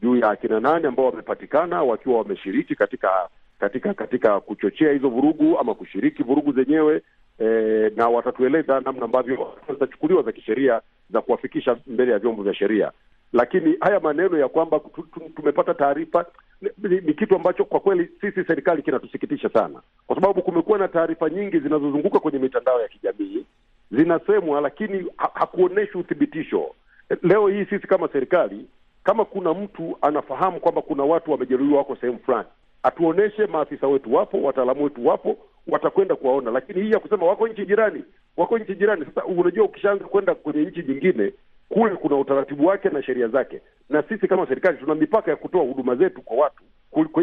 juu 0.02 0.16
ya 0.16 0.30
akina 0.30 0.60
nani 0.60 0.86
ambao 0.86 1.06
wamepatikana 1.06 1.82
wakiwa 1.82 2.18
wameshiriki 2.18 2.74
katika 2.74 3.28
katika 3.62 3.94
katika 3.94 4.40
kuchochea 4.40 4.92
hizo 4.92 5.08
vurugu 5.08 5.58
ama 5.58 5.74
kushiriki 5.74 6.22
vurugu 6.22 6.52
zenyewe 6.52 7.02
eh, 7.38 7.92
na 7.96 8.08
watatueleza 8.08 8.80
namna 8.80 9.04
ambavyo 9.04 9.54
zitachukuliwa 9.70 10.22
za 10.22 10.32
kisheria 10.32 10.80
za 11.10 11.20
kuwafikisha 11.20 11.76
mbele 11.86 12.12
ya 12.12 12.18
vyombo 12.18 12.42
vya 12.42 12.54
sheria. 12.54 12.92
Lakini 13.32 13.76
haya 13.80 14.00
maneno 14.00 14.38
ya 14.38 14.48
kwamba 14.48 14.78
tu- 14.78 15.02
tu- 15.14 15.30
tumepata 15.36 15.74
taarifa 15.74 16.26
ni, 16.62 17.00
ni, 17.00 17.14
kitu 17.14 17.36
ambacho 17.36 17.64
kwa 17.64 17.80
kweli 17.80 18.08
sisi 18.20 18.44
serikali 18.44 18.82
kinatusikitisha 18.82 19.48
sana, 19.48 19.80
kwa 20.06 20.16
sababu 20.16 20.42
kumekuwa 20.42 20.78
na 20.78 20.88
taarifa 20.88 21.30
nyingi 21.30 21.58
zinazozunguka 21.60 22.18
kwenye 22.18 22.38
mitandao 22.38 22.80
ya 22.80 22.88
kijamii 22.88 23.44
zinasemwa, 23.90 24.60
lakini 24.60 25.06
ha 25.16 25.30
hakuonyeshi 25.34 25.98
uthibitisho. 25.98 26.74
Leo 27.22 27.48
hii 27.48 27.64
sisi 27.64 27.86
kama 27.86 28.08
serikali, 28.08 28.66
kama 29.04 29.24
kuna 29.24 29.54
mtu 29.54 29.98
anafahamu 30.00 30.60
kwamba 30.60 30.82
kuna 30.82 31.04
watu 31.04 31.30
wamejeruhiwa 31.32 31.78
wako 31.78 31.96
sehemu 31.96 32.18
fulani, 32.18 32.48
atuoneshe, 32.82 33.46
maafisa 33.46 33.86
wetu 33.88 34.14
wapo, 34.14 34.42
wataalamu 34.42 34.84
wetu 34.84 35.06
wapo, 35.06 35.36
watakwenda 35.66 36.16
kuwaona. 36.16 36.50
Lakini 36.50 36.82
hii 36.82 36.90
ya 36.90 36.98
kusema 36.98 37.26
wako 37.26 37.48
nchi 37.48 37.66
jirani, 37.66 38.04
wako 38.36 38.58
nchi 38.58 38.74
jirani, 38.74 39.04
sasa 39.04 39.24
unajua, 39.24 39.64
ukishaanza 39.64 40.04
kwenda 40.04 40.34
kwenye 40.34 40.62
nchi 40.62 40.82
nyingine 40.82 41.32
kule 41.68 41.94
kuna 41.96 42.16
utaratibu 42.16 42.66
wake 42.66 42.88
na 42.88 43.02
sheria 43.02 43.28
zake, 43.28 43.60
na 43.90 44.02
sisi 44.02 44.28
kama 44.28 44.46
serikali 44.46 44.78
tuna 44.78 44.94
mipaka 44.94 45.30
ya 45.30 45.36
kutoa 45.36 45.62
huduma 45.64 45.94
zetu 45.96 46.22
kwa 46.22 46.36
watu 46.36 46.62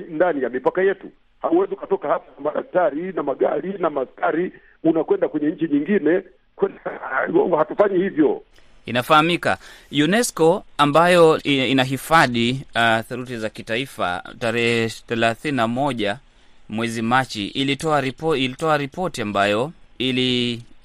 ndani 0.09 0.43
ya 0.43 0.49
mipaka 0.49 0.81
yetu. 0.81 1.07
Hauwezi 1.41 1.73
ukatoka 1.73 2.07
hapa 2.07 2.25
na 2.37 2.43
madaktari 2.43 3.11
na 3.13 3.23
magari 3.23 3.73
na 3.79 3.89
maskari 3.89 4.53
unakwenda 4.83 5.27
kwenye 5.27 5.47
nchi 5.49 5.67
nyingine 5.67 6.23
kwenda, 6.55 6.81
hatufanyi 7.57 7.97
hivyo. 7.97 8.41
Inafahamika 8.89 9.57
UNESCO 10.03 10.63
ambayo 10.77 11.43
inahifadhi 11.43 12.61
uh, 12.75 12.99
theluthi 13.09 13.37
za 13.37 13.49
kitaifa 13.49 14.23
tarehe 14.39 14.89
thelathini 14.89 15.57
na 15.57 15.67
moja 15.67 16.17
mwezi 16.69 17.01
Machi 17.01 17.47
ilitoa 17.47 18.01
ripo, 18.01 18.35
ilitoa 18.35 18.77
ripoti 18.77 19.21
ambayo 19.21 19.71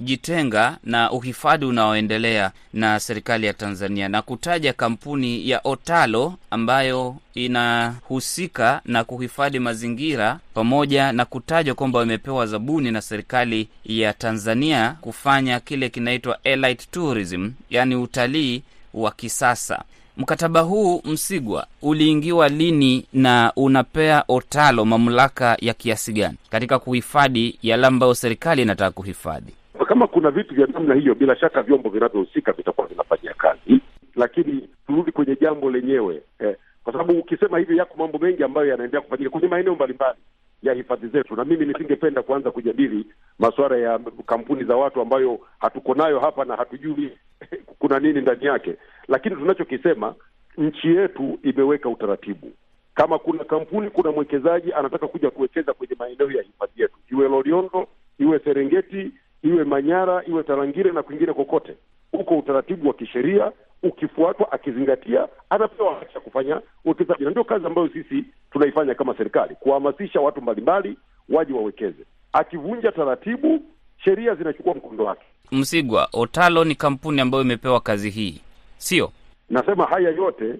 ilijitenga 0.05 0.79
na 0.85 1.11
uhifadhi 1.11 1.65
unaoendelea 1.65 2.51
na 2.73 3.01
serikali 3.01 3.47
ya 3.47 3.53
Tanzania 3.55 4.09
na 4.09 4.23
kutaja 4.23 4.73
kampuni 4.73 5.49
ya 5.49 5.61
Otalo 5.65 6.35
ambayo 6.51 7.17
inahusika 7.35 8.81
na 8.85 9.05
kuhifadhi 9.05 9.59
mazingira 9.59 10.39
pamoja 10.55 11.13
na 11.13 11.25
kutajwa 11.25 11.75
kwamba 11.75 11.99
wamepewa 11.99 12.47
zabuni 12.47 12.91
na 12.91 13.01
serikali 13.03 13.69
ya 13.85 14.13
Tanzania 14.13 14.97
kufanya 15.01 15.61
kile 15.61 15.89
kinaitwa 15.89 16.39
elite 16.45 16.87
tourism, 16.91 17.51
yaani 17.71 17.97
utalii 17.97 18.63
wa 18.95 19.11
kisasa. 19.11 19.83
Mkataba 20.17 20.61
huu 20.61 21.03
Msigwa, 21.05 21.67
uliingiwa 21.83 22.49
lini 22.49 23.07
na 23.13 23.53
unapea 23.57 24.25
Otalo 24.29 24.85
mamlaka 24.85 25.57
ya 25.61 25.75
kiasi 25.75 26.13
gani 26.13 26.37
katika 26.51 26.79
kuhifadhi 26.79 27.59
yale 27.63 27.87
ambayo 27.87 28.15
serikali 28.15 28.63
inataka 28.63 28.91
kuhifadhi? 28.91 29.53
Kama 29.83 30.07
kuna 30.07 30.31
vitu 30.31 30.55
vya 30.55 30.67
namna 30.67 30.95
hiyo, 30.95 31.15
bila 31.15 31.37
shaka 31.37 31.63
vyombo 31.63 31.89
vinavyohusika 31.91 32.53
vitakuwa 32.53 32.87
vinafanyia 32.87 33.35
kazi, 33.35 33.81
lakini 34.17 34.69
turudi 34.87 35.13
kwenye 35.13 35.37
jambo 35.41 35.71
lenyewe 35.71 36.23
eh, 36.39 36.57
kwa 36.85 36.93
sababu 36.93 37.19
ukisema 37.19 37.59
hivyo, 37.59 37.77
yako 37.77 37.95
mambo 37.99 38.19
mengi 38.19 38.43
ambayo 38.45 38.67
yanaendelea 38.67 39.01
kufanyika 39.01 39.31
kwenye 39.31 39.49
maeneo 39.49 39.75
mbalimbali 39.75 40.19
ya 40.63 40.75
hifadhi 40.75 41.07
zetu, 41.09 41.37
na 41.37 41.45
mimi 41.45 41.67
nisingependa 41.67 42.23
kuanza 42.23 42.51
kujadili 42.51 43.07
masuala 43.39 43.77
ya 43.77 43.99
kampuni 44.27 44.65
za 44.65 44.77
watu 44.77 45.01
ambayo 45.01 45.39
hatuko 45.59 45.95
nayo 45.95 46.21
hapa 46.21 46.45
na 46.45 46.57
hatujui 46.57 47.19
kuna 47.79 47.99
nini 47.99 48.21
ndani 48.21 48.45
yake, 48.45 48.77
lakini 49.09 49.37
tunachokisema, 49.37 50.15
nchi 50.59 50.89
yetu 50.89 51.39
imeweka 51.43 51.89
utaratibu. 51.89 52.53
Kama 52.95 53.19
kuna 53.19 53.45
kampuni, 53.45 53.91
kuna 53.91 54.13
mwekezaji 54.13 54.73
anataka 54.73 55.07
kuja 55.09 55.31
kuwekeza 55.31 55.73
kwenye 55.73 55.97
maeneo 55.99 56.31
ya 56.31 56.43
hifadhi 56.43 56.83
yetu, 56.83 56.95
iwe 57.13 57.29
Loliondo, 57.29 57.87
iwe 58.19 58.39
Serengeti, 58.39 59.11
iwe 59.45 59.65
Manyara, 59.65 60.23
iwe 60.27 60.43
Tarangire 60.43 60.93
na 60.93 61.03
kwingine 61.03 61.33
kokote, 61.33 61.77
huko 62.13 62.39
utaratibu 62.39 62.89
wa 62.89 62.95
kisheria 62.95 63.53
ukifuatwa, 63.83 64.53
akizingatia, 64.53 65.29
anapewa 65.51 65.95
haki 65.95 66.15
ya 66.15 66.21
kufanya 66.21 66.61
uwekezaji, 66.85 67.25
na 67.25 67.31
ndio 67.31 67.45
kazi 67.45 67.67
ambayo 67.67 67.89
sisi 67.89 68.25
tunaifanya 68.53 68.95
kama 68.95 69.17
serikali, 69.17 69.55
kuhamasisha 69.55 70.21
watu 70.21 70.43
mbalimbali 70.43 70.97
waje 71.29 71.53
wawekeze. 71.53 72.05
Akivunja 72.33 72.93
taratibu, 72.93 73.61
sheria 74.05 74.35
zinachukua 74.35 74.75
mkondo 74.75 75.05
wake. 75.05 75.25
Msigwa, 75.53 76.09
Otalo 76.13 76.65
ni 76.65 76.75
kampuni 76.75 77.21
ambayo 77.21 77.45
imepewa 77.45 77.81
kazi 77.81 78.11
hii, 78.11 78.41
sio? 78.77 79.11
Nasema 79.51 79.85
haya 79.85 80.11
yote 80.11 80.55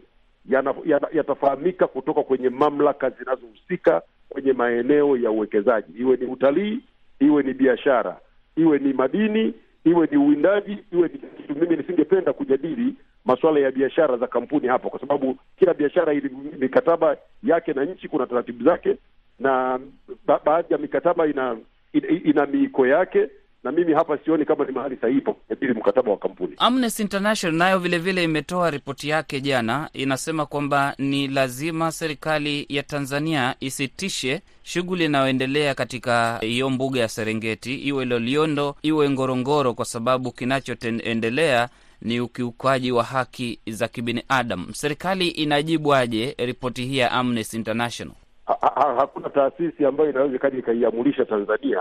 yatafahamika 0.49 0.91
ya, 0.95 1.09
yatafahamika 1.13 1.87
kutoka 1.87 2.23
kwenye 2.23 2.49
mamlaka 2.49 3.11
zinazohusika 3.11 4.03
kwenye 4.29 4.53
maeneo 4.53 5.17
ya 5.17 5.31
uwekezaji, 5.31 5.93
iwe 5.99 6.17
ni 6.17 6.27
utalii, 6.27 6.79
iwe 7.21 7.43
ni 7.43 7.55
biashara, 7.55 8.17
iwe 8.57 8.79
ni 8.79 8.93
madini, 8.93 9.55
iwe 9.85 10.09
ni 10.11 10.17
uwindaji, 10.17 10.79
iwe 10.93 11.09
ni 11.09 11.19
kitu. 11.19 11.55
Mimi 11.61 11.77
nisingependa 11.77 12.33
kujadili 12.33 12.95
masuala 13.25 13.61
ya 13.61 13.71
biashara 13.71 14.17
za 14.17 14.27
kampuni 14.27 14.69
hapa, 14.69 14.91
kwa 14.91 15.01
sababu 15.01 15.37
kila 15.59 15.75
biashara 15.75 16.13
ili 16.13 16.31
mikataba 16.59 17.17
yake 17.43 17.73
na 17.73 17.85
nchi 17.85 18.09
kuna 18.09 18.27
taratibu 18.27 18.65
zake, 18.65 18.97
na 19.39 19.81
ba 20.27 20.41
baadhi 20.45 20.73
ya 20.73 20.79
mikataba 20.79 21.27
ina 21.27 21.57
ina, 21.93 22.09
ina 22.09 22.47
miiko 22.47 22.87
yake, 22.87 23.29
na 23.65 23.73
mimi 23.73 23.93
hapa 23.93 24.19
sioni 24.19 24.45
kama 24.45 24.65
ni 24.65 24.73
mahali 24.73 24.97
sahihi 24.97 25.21
pa 25.21 25.33
kujadili 25.33 25.73
mkataba 25.75 26.11
wa 26.11 26.17
kampuni. 26.17 26.55
Amnesty 26.59 27.03
International 27.03 27.57
nayo 27.59 27.79
vilevile 27.79 28.25
imetoa 28.25 28.71
ripoti 28.71 29.09
yake 29.09 29.41
jana, 29.41 29.89
inasema 29.93 30.47
kwamba 30.47 30.95
ni 30.99 31.29
lazima 31.29 31.93
serikali 31.93 32.67
ya 32.69 32.83
Tanzania 32.83 33.55
isitishe 33.61 34.43
shughuli 34.63 35.05
inayoendelea 35.05 35.75
katika 35.75 36.39
hiyo 36.39 36.71
mbuga 36.71 37.01
ya 37.01 37.09
Serengeti, 37.09 37.75
iwe 37.75 38.05
Loliondo 38.05 38.77
iwe 38.83 39.11
Ngorongoro, 39.11 39.75
kwa 39.75 39.85
sababu 39.85 40.33
kinachoendelea 40.33 41.69
ni 42.03 42.21
ukiukaji 42.21 42.93
wa 42.93 43.05
haki 43.05 43.61
za 43.67 43.89
kibinadamu. 43.89 44.67
Serikali 44.75 45.29
inajibuaje 45.29 46.35
ripoti 46.39 46.85
hii 46.87 46.99
ya 46.99 47.13
Amnesty 47.13 47.57
International? 47.57 48.15
ha, 48.47 48.59
ha, 48.61 48.95
hakuna 48.99 49.31
taasisi 49.31 49.85
ambayo 49.85 50.11
inaweza 50.11 50.37
ikaja 50.37 50.59
ikaiamulisha 50.59 51.25
Tanzania 51.25 51.81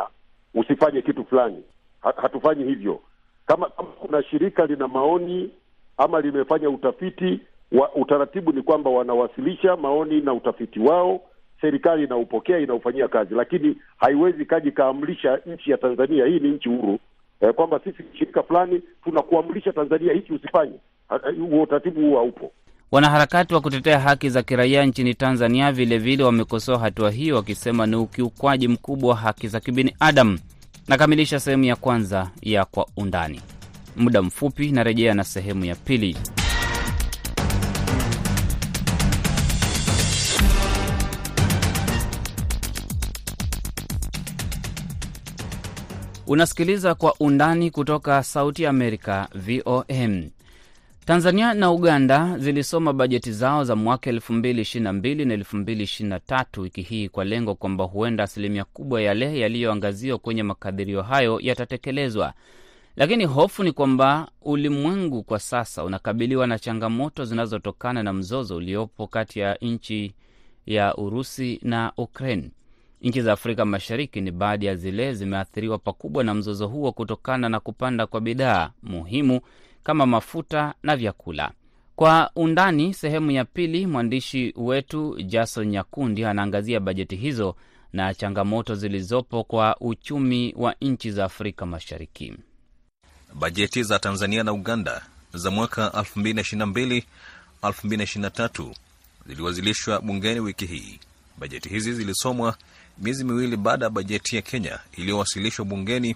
usifanye 0.54 1.02
kitu 1.02 1.26
fulani. 1.26 1.64
Ha, 2.04 2.14
hatufanyi 2.22 2.64
hivyo. 2.64 3.00
Kama, 3.46 3.70
kama 3.70 3.90
kuna 3.90 4.24
shirika 4.24 4.66
lina 4.66 4.88
maoni 4.88 5.50
ama 5.98 6.22
limefanya 6.22 6.70
utafiti 6.70 7.40
wa, 7.72 7.94
utaratibu 7.96 8.52
ni 8.52 8.62
kwamba 8.62 8.90
wanawasilisha 8.90 9.76
maoni 9.76 10.22
na 10.22 10.34
utafiti 10.34 10.80
wao, 10.80 11.22
serikali 11.62 12.04
inaupokea 12.04 12.60
inaufanyia 12.60 13.08
kazi, 13.08 13.36
lakini 13.36 13.78
haiwezi 13.98 14.46
kaji 14.46 14.72
kaamrisha 14.72 15.40
nchi 15.46 15.72
ya 15.72 15.78
Tanzania, 15.78 16.26
hii 16.26 16.40
ni 16.40 16.50
nchi 16.50 16.70
huru 16.70 17.00
eh, 17.42 17.54
kwamba 17.54 17.80
sisi 17.84 18.04
shirika 18.20 18.44
fulani 18.44 18.82
tunakuamrisha 19.04 19.74
Tanzania 19.74 20.14
hichi 20.14 20.34
usifanye. 20.34 20.74
Huo 21.50 21.62
utaratibu 21.64 22.02
huo 22.02 22.18
haupo. 22.18 22.52
Wanaharakati 22.92 23.54
wa 23.54 23.62
kutetea 23.62 24.00
haki 24.00 24.30
za 24.30 24.44
kiraia 24.44 24.86
nchini 24.86 25.14
Tanzania 25.16 25.72
vilevile 25.72 26.24
wamekosoa 26.24 26.80
hatua 26.80 27.12
hiyo, 27.12 27.36
wakisema 27.36 27.86
ni 27.86 27.96
ukiukwaji 27.96 28.68
mkubwa 28.68 29.10
wa 29.10 29.16
haki 29.16 29.48
za 29.48 29.60
kibinadamu. 29.60 30.40
Nakamilisha 30.88 31.40
sehemu 31.40 31.64
ya 31.64 31.76
kwanza 31.76 32.30
ya 32.42 32.66
Kwa 32.66 32.88
Undani. 32.98 33.42
Muda 33.96 34.22
mfupi 34.22 34.72
narejea 34.72 35.14
na 35.14 35.24
sehemu 35.24 35.66
ya 35.66 35.76
pili. 35.76 36.18
Unasikiliza 46.28 46.96
Kwa 46.96 47.16
Undani 47.20 47.72
kutoka 47.72 48.24
Sauti 48.24 48.66
Amerika, 48.66 49.28
VOM. 49.36 50.30
Tanzania 51.06 51.54
na 51.54 51.72
Uganda 51.72 52.38
zilisoma 52.38 52.94
bajeti 52.94 53.32
zao 53.32 53.64
za 53.64 53.76
mwaka 53.76 54.12
2022 54.12 55.26
na 55.28 55.36
2023 55.36 56.62
wiki 56.62 56.82
hii 56.82 57.10
kwa 57.10 57.26
lengo 57.26 57.56
kwamba 57.56 57.84
huenda 57.84 58.24
asilimia 58.24 58.64
kubwa 58.64 59.02
yale 59.02 59.40
yaliyoangaziwa 59.40 60.18
kwenye 60.18 60.44
makadirio 60.44 61.02
hayo 61.02 61.40
yatatekelezwa. 61.42 62.34
Lakini 62.96 63.26
hofu 63.26 63.64
ni 63.64 63.72
kwamba 63.72 64.28
ulimwengu 64.42 65.24
kwa 65.24 65.40
sasa 65.40 65.84
unakabiliwa 65.84 66.48
na 66.48 66.60
changamoto 66.60 67.26
zinazotokana 67.26 68.04
na 68.04 68.14
mzozo 68.14 68.56
uliopo 68.56 69.08
kati 69.08 69.40
ya 69.40 69.56
nchi 69.62 70.14
ya 70.66 70.96
Urusi 70.96 71.60
na 71.64 71.92
Ukraine. 71.98 72.52
Nchi 73.02 73.22
za 73.22 73.34
Afrika 73.34 73.66
Mashariki 73.66 74.22
ni 74.22 74.32
baadhi 74.32 74.66
ya 74.66 74.76
zile 74.76 75.14
zimeathiriwa 75.14 75.78
pakubwa 75.78 76.24
na 76.24 76.34
mzozo 76.34 76.68
huo 76.68 76.92
kutokana 76.92 77.50
na 77.50 77.60
kupanda 77.60 78.08
kwa 78.08 78.22
bidhaa 78.22 78.72
muhimu 78.84 79.42
kama 79.84 80.06
mafuta 80.06 80.74
na 80.84 80.96
vyakula. 80.96 81.52
Kwa 81.96 82.32
undani, 82.36 82.94
sehemu 82.94 83.32
ya 83.32 83.46
pili, 83.46 83.88
mwandishi 83.88 84.54
wetu 84.58 85.22
Jason 85.22 85.68
Nyakundi 85.68 86.26
anaangazia 86.26 86.80
bajeti 86.80 87.16
hizo 87.16 87.56
na 87.94 88.14
changamoto 88.14 88.76
zilizopo 88.76 89.44
kwa 89.44 89.78
uchumi 89.80 90.54
wa 90.58 90.76
nchi 90.82 91.12
za 91.12 91.26
Afrika 91.26 91.66
Mashariki. 91.66 92.34
Bajeti 93.34 93.84
za 93.84 94.00
Tanzania 94.00 94.44
na 94.44 94.54
Uganda 94.54 95.02
za 95.34 95.52
mwaka 95.52 95.88
2022 95.88 97.04
2023 97.64 98.74
ziliwasilishwa 99.28 100.02
bungeni 100.02 100.40
wiki 100.40 100.66
hii. 100.66 101.00
Bajeti 101.38 101.70
hizi 101.70 101.94
zilisomwa 101.94 102.56
miezi 102.98 103.24
miwili 103.24 103.58
baada 103.58 103.86
ya 103.86 103.90
bajeti 103.90 104.36
ya 104.36 104.42
Kenya 104.42 104.80
iliyowasilishwa 104.98 105.66
bungeni 105.66 106.16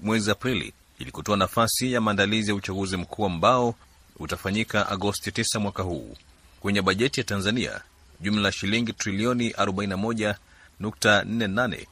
mwezi 0.00 0.30
Aprili 0.30 0.72
ili 0.98 1.10
kutoa 1.10 1.36
nafasi 1.36 1.92
ya 1.92 2.00
maandalizi 2.00 2.50
ya 2.50 2.54
uchaguzi 2.54 2.96
mkuu 2.96 3.26
ambao 3.26 3.74
utafanyika 4.18 4.88
Agosti 4.88 5.30
9 5.30 5.58
mwaka 5.60 5.82
huu. 5.82 6.16
Kwenye 6.60 6.82
bajeti 6.82 7.20
ya 7.20 7.24
Tanzania, 7.24 7.80
jumla 8.20 8.52
shilingi 8.52 8.92
trilioni 8.92 9.50
41.48 9.50 11.86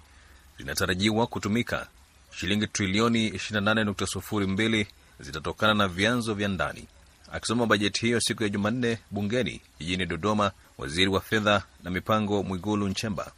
zinatarajiwa 0.59 1.27
kutumika. 1.27 1.87
Shilingi 2.37 2.67
trilioni 2.67 3.31
28.02 3.31 4.87
zitatokana 5.21 5.75
na 5.75 5.89
vyanzo 5.89 6.35
vya 6.35 6.49
ndani. 6.49 6.85
Akisoma 7.33 7.67
bajeti 7.67 8.01
hiyo 8.07 8.21
siku 8.21 8.43
ya 8.43 8.49
Jumanne 8.49 8.99
bungeni 9.11 9.61
jijini 9.81 10.07
Dodoma, 10.07 10.51
waziri 10.79 11.09
wa 11.11 11.21
fedha 11.21 11.63
na 11.83 11.91
mipango 11.91 12.43
Mwigulu 12.43 12.89
Nchemba 12.89 13.33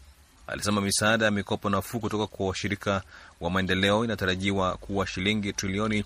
alisema 0.47 0.81
misaada 0.81 1.25
ya 1.25 1.31
mikopo 1.31 1.71
nafuu 1.71 2.01
kutoka 2.01 2.27
kwa 2.27 2.47
washirika 2.47 3.03
wa 3.41 3.51
maendeleo 3.51 4.05
inatarajiwa 4.05 4.77
kuwa 4.77 5.07
shilingi 5.07 5.53
trilioni 5.53 6.05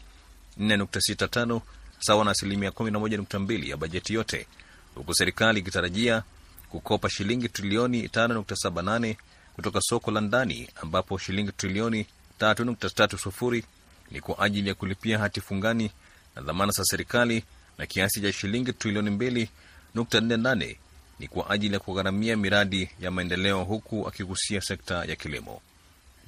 4.65 0.60 1.60
sawa 2.00 2.24
na 2.24 2.30
asilimia 2.30 2.70
11.2 2.70 3.68
ya 3.68 3.76
bajeti 3.76 4.14
yote, 4.14 4.46
huku 4.94 5.14
serikali 5.14 5.60
ikitarajia 5.60 6.22
kukopa 6.70 7.10
shilingi 7.10 7.48
trilioni 7.48 8.06
5.78 8.06 9.14
kutoka 9.56 9.80
soko 9.80 10.10
la 10.10 10.20
ndani 10.20 10.68
ambapo 10.82 11.18
shilingi 11.18 11.52
trilioni 11.52 12.06
3.30 12.40 13.62
ni 14.10 14.20
kwa 14.20 14.38
ajili 14.38 14.68
ya 14.68 14.74
kulipia 14.74 15.18
hati 15.18 15.40
fungani 15.40 15.90
na 16.36 16.42
dhamana 16.42 16.72
za 16.72 16.84
serikali 16.84 17.44
na 17.78 17.86
kiasi 17.86 18.20
cha 18.20 18.32
shilingi 18.32 18.72
trilioni 18.72 19.10
2.48 19.10 20.76
ni 21.18 21.28
kwa 21.28 21.50
ajili 21.50 21.74
ya 21.74 21.80
kugharamia 21.80 22.36
miradi 22.36 22.90
ya 23.00 23.10
maendeleo 23.10 23.64
huku 23.64 24.08
akigusia 24.08 24.60
sekta 24.60 25.04
ya 25.04 25.16
kilimo. 25.16 25.60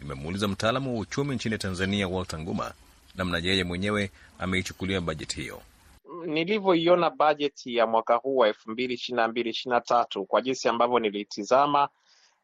Nimemuuliza 0.03 0.49
mtaalamu 0.49 0.95
wa 0.95 1.01
uchumi 1.01 1.35
nchini 1.35 1.59
Tanzania 1.59 2.09
Walter 2.09 2.39
Nguma 2.41 2.73
namna 3.15 3.39
yeye 3.39 3.65
mwenyewe 3.65 4.11
ameichukulia 4.39 5.01
bajeti 5.01 5.41
hiyo. 5.41 5.63
Nilivyoiona 6.27 7.11
bajeti 7.11 7.77
ya 7.77 7.87
mwaka 7.87 8.15
huu 8.15 8.37
wa 8.37 8.49
elfu 8.49 8.71
mbili 8.71 8.95
ishirini 8.95 9.23
na 9.23 9.29
mbili 9.29 9.51
ishirini 9.51 9.75
na 9.75 9.81
tatu 9.81 10.25
kwa 10.25 10.43
jinsi 10.43 10.69
ambavyo 10.69 10.99
niliitizama, 10.99 11.89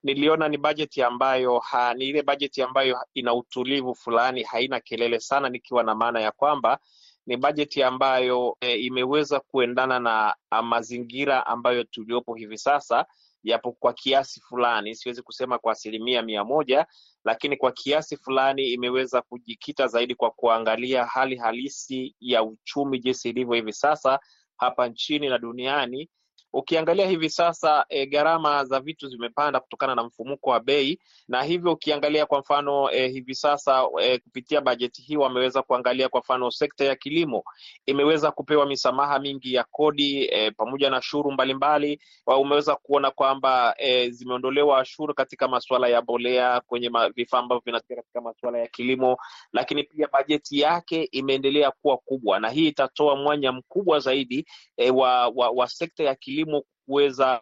niliona 0.03 0.49
ni 0.49 0.57
bajeti 0.59 1.03
ambayo 1.03 1.59
ha, 1.59 1.95
ni 1.95 2.05
ile 2.09 2.23
bajeti 2.23 2.63
ambayo 2.63 2.99
ina 3.15 3.35
utulivu 3.35 3.95
fulani, 3.95 4.43
haina 4.43 4.81
kelele 4.81 5.21
sana, 5.21 5.49
nikiwa 5.49 5.83
na 5.83 5.95
maana 5.95 6.21
ya 6.21 6.33
kwamba 6.33 6.79
ni 7.27 7.37
bajeti 7.37 7.83
ambayo 7.83 8.57
e, 8.61 8.75
imeweza 8.77 9.41
kuendana 9.41 9.99
na 9.99 10.35
mazingira 10.63 11.47
ambayo 11.47 11.85
tuliopo 11.85 12.35
hivi 12.35 12.59
sasa, 12.59 13.07
yapo 13.43 13.73
kwa 13.73 13.93
kiasi 13.93 14.41
fulani, 14.41 14.95
siwezi 14.95 15.23
kusema 15.23 15.59
kwa 15.59 15.73
asilimia 15.73 16.23
mia 16.23 16.45
moja, 16.45 16.87
lakini 17.25 17.57
kwa 17.57 17.73
kiasi 17.73 18.17
fulani 18.17 18.73
imeweza 18.73 19.23
kujikita 19.23 19.87
zaidi 19.87 20.15
kwa 20.15 20.31
kuangalia 20.31 21.05
hali 21.05 21.37
halisi 21.37 22.17
ya 22.21 22.43
uchumi 22.43 22.99
jinsi 22.99 23.29
ilivyo 23.29 23.55
hivi 23.55 23.73
sasa 23.73 24.19
hapa 24.57 24.89
nchini 24.89 25.29
na 25.29 25.39
duniani. 25.39 26.11
Ukiangalia 26.53 27.07
hivi 27.07 27.31
sasa 27.31 27.85
e, 27.89 28.07
gharama 28.07 28.65
za 28.65 28.81
vitu 28.81 29.09
zimepanda 29.09 29.61
kutokana 29.61 29.95
na 29.95 30.05
mfumuko 30.05 30.51
wa 30.51 30.61
bei, 30.61 30.99
na 31.29 31.43
hivyo 31.43 31.73
ukiangalia 31.73 32.27
kwa 32.27 32.41
mfano 32.41 32.91
e, 32.91 33.09
hivi 33.09 33.35
sasa 33.35 33.85
e, 34.01 34.19
kupitia 34.19 34.61
bajeti 34.61 35.03
hii 35.03 35.17
wameweza 35.17 35.63
kuangalia 35.63 36.09
kwa 36.09 36.21
mfano 36.21 36.51
sekta 36.51 36.85
ya 36.85 36.97
kilimo 36.97 37.45
imeweza 37.87 38.31
kupewa 38.31 38.67
misamaha 38.67 39.19
mingi 39.19 39.55
ya 39.55 39.65
kodi 39.65 40.25
e, 40.25 40.51
pamoja 40.51 40.91
na 40.91 41.03
shuru 41.03 41.33
mbalimbali. 41.33 42.01
Umeweza 42.41 42.77
kuona 42.77 43.11
kwamba 43.11 43.75
e, 43.79 44.11
zimeondolewa 44.11 44.85
shuru 44.85 45.15
katika 45.15 45.49
masuala 45.49 45.89
ya 45.89 46.03
mbolea 46.03 46.61
kwenye 46.61 46.91
vifaa 47.15 47.39
ambavyo 47.39 47.63
vinatumika 47.65 48.03
katika 48.03 48.21
masuala 48.21 48.59
ya 48.59 48.67
kilimo, 48.67 49.17
lakini 49.53 49.85
pia 49.85 50.09
bajeti 50.13 50.61
yake 50.61 51.03
imeendelea 51.13 51.71
kuwa 51.71 51.97
kubwa, 51.97 52.41
na 52.41 52.49
hii 52.51 52.69
itatoa 52.69 53.17
mwanya 53.17 53.53
mkubwa 53.53 53.99
zaidi 53.99 54.47
e, 54.77 54.91
wa, 54.91 55.29
wa, 55.29 55.51
wa 55.51 55.69
sekta 55.69 56.05
ya 56.05 56.15
kilimo 56.15 56.38
kuweza 56.87 57.41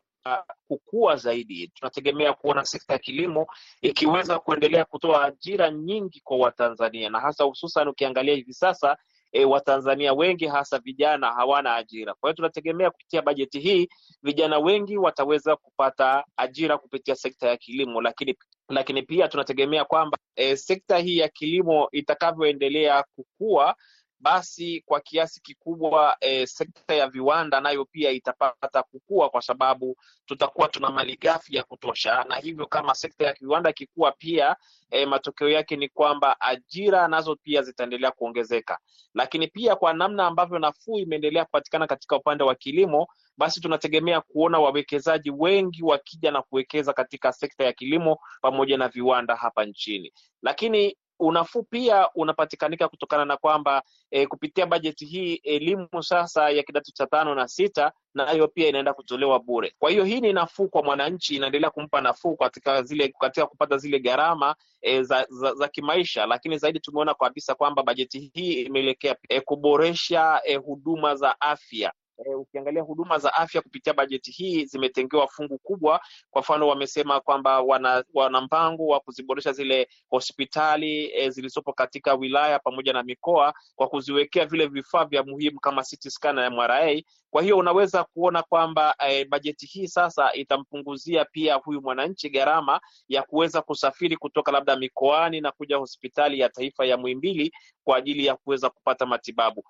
kukua 0.69 1.17
zaidi. 1.17 1.69
Tunategemea 1.75 2.33
kuona 2.33 2.65
sekta 2.65 2.93
ya 2.93 2.99
kilimo 2.99 3.47
ikiweza 3.83 4.39
kuendelea 4.39 4.85
kutoa 4.85 5.25
ajira 5.25 5.71
nyingi 5.71 6.21
kwa 6.25 6.37
Watanzania 6.37 7.11
na 7.11 7.21
hasa 7.21 7.45
hususan 7.45 7.89
ukiangalia 7.89 8.35
hivi 8.35 8.53
sasa 8.55 8.97
e, 9.33 9.45
Watanzania 9.45 10.13
wengi 10.13 10.47
hasa 10.47 10.79
vijana 10.79 11.33
hawana 11.33 11.75
ajira. 11.77 12.15
Kwa 12.15 12.29
hiyo 12.31 12.37
tunategemea 12.37 12.91
kupitia 12.91 13.23
bajeti 13.23 13.61
hii 13.61 13.89
vijana 14.23 14.59
wengi 14.59 14.97
wataweza 14.99 15.57
kupata 15.57 16.25
ajira 16.37 16.79
kupitia 16.79 17.15
sekta 17.17 17.49
ya 17.49 17.57
kilimo, 17.57 18.01
lakini 18.03 18.35
lakini 18.69 19.03
pia 19.03 19.29
tunategemea 19.29 19.85
kwamba 19.85 20.19
e, 20.37 20.57
sekta 20.57 20.99
hii 20.99 21.19
ya 21.19 21.29
kilimo 21.29 21.89
itakavyoendelea 21.93 23.05
kukua 23.17 23.75
basi 24.21 24.83
kwa 24.87 25.01
kiasi 25.01 25.41
kikubwa 25.43 26.17
e, 26.21 26.47
sekta 26.47 26.95
ya 26.95 27.09
viwanda 27.09 27.61
nayo 27.61 27.85
pia 27.85 28.11
itapata 28.11 28.83
kukua, 28.83 29.31
kwa 29.31 29.43
sababu 29.43 29.97
tutakuwa 30.27 30.69
tuna 30.69 30.91
malighafi 30.91 31.57
ya 31.57 31.63
kutosha, 31.63 32.25
na 32.25 32.37
hivyo 32.37 32.67
kama 32.67 32.95
sekta 32.95 33.27
ya 33.27 33.33
viwanda 33.33 33.71
ikikua 33.71 34.13
pia 34.13 34.57
e, 34.91 35.07
matokeo 35.07 35.49
yake 35.49 35.77
ni 35.77 35.89
kwamba 35.89 36.41
ajira 36.41 37.09
nazo 37.09 37.37
pia 37.37 37.63
zitaendelea 37.63 38.11
kuongezeka. 38.11 38.79
Lakini 39.15 39.47
pia 39.49 39.77
kwa 39.77 39.93
namna 39.93 40.27
ambavyo 40.27 40.59
nafuu 40.59 40.99
imeendelea 40.99 41.45
kupatikana 41.45 41.87
katika 41.87 42.17
upande 42.17 42.45
wa 42.45 42.55
kilimo, 42.55 43.07
basi 43.37 43.61
tunategemea 43.61 44.21
kuona 44.21 44.59
wawekezaji 44.59 45.31
wengi 45.31 45.83
wakija 45.85 46.31
na 46.31 46.43
kuwekeza 46.43 46.93
katika 46.93 47.33
sekta 47.33 47.65
ya 47.65 47.73
kilimo 47.73 48.19
pamoja 48.43 48.77
na 48.79 48.89
viwanda 48.89 49.37
hapa 49.37 49.65
nchini, 49.65 50.13
lakini 50.43 50.97
unafuu 51.21 51.63
pia 51.63 52.09
unapatikanika 52.15 52.89
kutokana 52.89 53.25
na 53.25 53.37
kwamba 53.37 53.83
e, 54.11 54.27
kupitia 54.27 54.67
bajeti 54.67 55.07
hii 55.07 55.35
elimu 55.35 56.03
sasa 56.03 56.51
ya 56.51 56.63
kidato 56.63 56.93
cha 56.93 57.07
tano 57.07 57.35
na 57.35 57.49
sita 57.49 57.93
nayo 58.15 58.49
pia 58.49 58.69
inaenda 58.69 58.95
kutolewa 58.95 59.39
bure. 59.41 59.75
Kwa 59.79 59.91
hiyo 59.91 60.05
hii 60.05 60.21
ni 60.21 60.33
nafuu 60.33 60.69
kwa 60.69 60.83
mwananchi, 60.83 61.37
inaendelea 61.37 61.71
kumpa 61.71 62.01
nafuu 62.01 62.37
katika 62.37 62.83
zile 62.83 63.09
katika 63.21 63.47
kupata 63.47 63.77
zile 63.79 63.99
gharama 64.01 64.55
e, 64.83 65.03
za, 65.03 65.27
za, 65.31 65.55
za 65.55 65.69
kimaisha, 65.69 66.27
lakini 66.27 66.59
zaidi 66.59 66.81
tumeona 66.81 67.15
kabisa 67.15 67.55
kwamba 67.55 67.83
bajeti 67.83 68.31
hii 68.35 68.53
imeelekea 68.53 69.17
e, 69.29 69.41
kuboresha 69.41 70.41
e, 70.45 70.57
huduma 70.57 71.15
za 71.15 71.41
afya. 71.41 71.93
E, 72.25 72.35
ukiangalia 72.35 72.83
huduma 72.83 73.19
za 73.19 73.35
afya 73.35 73.63
kupitia 73.63 73.95
bajeti 73.95 74.31
hii 74.31 74.65
zimetengewa 74.65 75.29
fungu 75.29 75.59
kubwa. 75.59 76.01
Kwa 76.31 76.43
mfano, 76.43 76.69
wamesema 76.69 77.21
kwamba 77.21 77.61
wana, 77.61 78.05
wana 78.15 78.41
mpango 78.41 78.87
wa 78.87 79.01
kuziboresha 79.01 79.53
zile 79.53 79.89
hospitali 80.11 81.11
e, 81.15 81.31
zilizopo 81.31 81.73
katika 81.73 82.15
wilaya 82.15 82.59
pamoja 82.59 82.93
na 82.93 83.03
mikoa 83.03 83.55
kwa 83.75 83.89
kuziwekea 83.89 84.47
vile 84.47 84.67
vifaa 84.67 85.05
vya 85.05 85.23
muhimu 85.23 85.61
kama 85.61 85.83
CT 85.83 86.09
scan 86.11 86.35
na 86.37 86.51
MRI. 86.51 87.07
Kwa 87.31 87.43
hiyo 87.43 87.59
unaweza 87.59 88.05
kuona 88.05 88.43
kwamba 88.43 88.95
e, 89.09 89.25
bajeti 89.25 89.67
hii 89.67 89.89
sasa 89.89 90.33
itampunguzia 90.33 91.25
pia 91.25 91.55
huyu 91.55 91.83
mwananchi 91.83 92.31
gharama 92.31 92.81
ya 93.09 93.23
kuweza 93.23 93.63
kusafiri 93.63 94.17
kutoka 94.17 94.53
labda 94.53 94.77
mikoani 94.77 95.41
na 95.41 95.53
kuja 95.53 95.77
hospitali 95.77 96.39
ya 96.41 96.49
taifa 96.49 96.85
ya 96.87 96.97
Muhimbili 96.97 97.53
kwa 97.85 97.97
ajili 97.97 98.27
ya 98.27 98.37
kuweza 98.37 98.71
kupata 98.71 99.07
matibabu. 99.07 99.65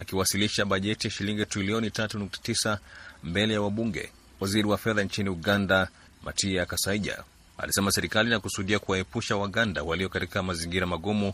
Akiwasilisha 0.00 0.64
bajeti 0.64 1.06
ya 1.06 1.10
shilingi 1.10 1.46
trilioni 1.46 1.88
3.9 1.88 2.78
mbele 3.24 3.54
ya 3.54 3.60
wabunge, 3.62 4.12
waziri 4.40 4.68
wa 4.68 4.78
fedha 4.78 5.02
nchini 5.04 5.28
Uganda 5.28 5.88
Matia 6.22 6.66
Kasaija 6.66 7.22
alisema 7.58 7.92
serikali 7.92 8.28
inakusudia 8.28 8.78
kuwaepusha 8.78 9.36
Waganda 9.36 9.82
walio 9.82 10.08
katika 10.08 10.42
mazingira 10.42 10.86
magumu 10.86 11.32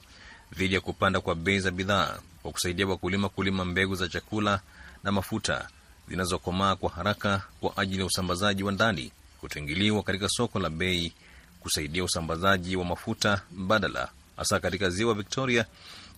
dhidi 0.56 0.74
ya 0.74 0.80
kupanda 0.80 1.20
kwa 1.20 1.34
bei 1.34 1.60
za 1.60 1.70
bidhaa 1.70 2.18
kwa 2.42 2.52
kusaidia 2.52 2.86
wakulima 2.86 3.28
kulima 3.28 3.64
mbegu 3.64 3.94
za 3.94 4.08
chakula 4.08 4.60
na 5.04 5.12
mafuta 5.12 5.68
zinazokomaa 6.08 6.76
kwa 6.76 6.90
haraka 6.90 7.42
kwa 7.60 7.76
ajili 7.76 8.00
ya 8.00 8.06
usambazaji 8.06 8.62
wa 8.62 8.72
ndani, 8.72 9.12
kutoingiliwa 9.40 10.02
katika 10.02 10.28
soko 10.28 10.58
la 10.58 10.70
bei, 10.70 11.12
kusaidia 11.60 12.04
usambazaji 12.04 12.76
wa 12.76 12.84
mafuta 12.84 13.40
mbadala 13.52 14.08
hasa 14.36 14.60
katika 14.60 14.90
ziwa 14.90 15.14
Victoria 15.14 15.64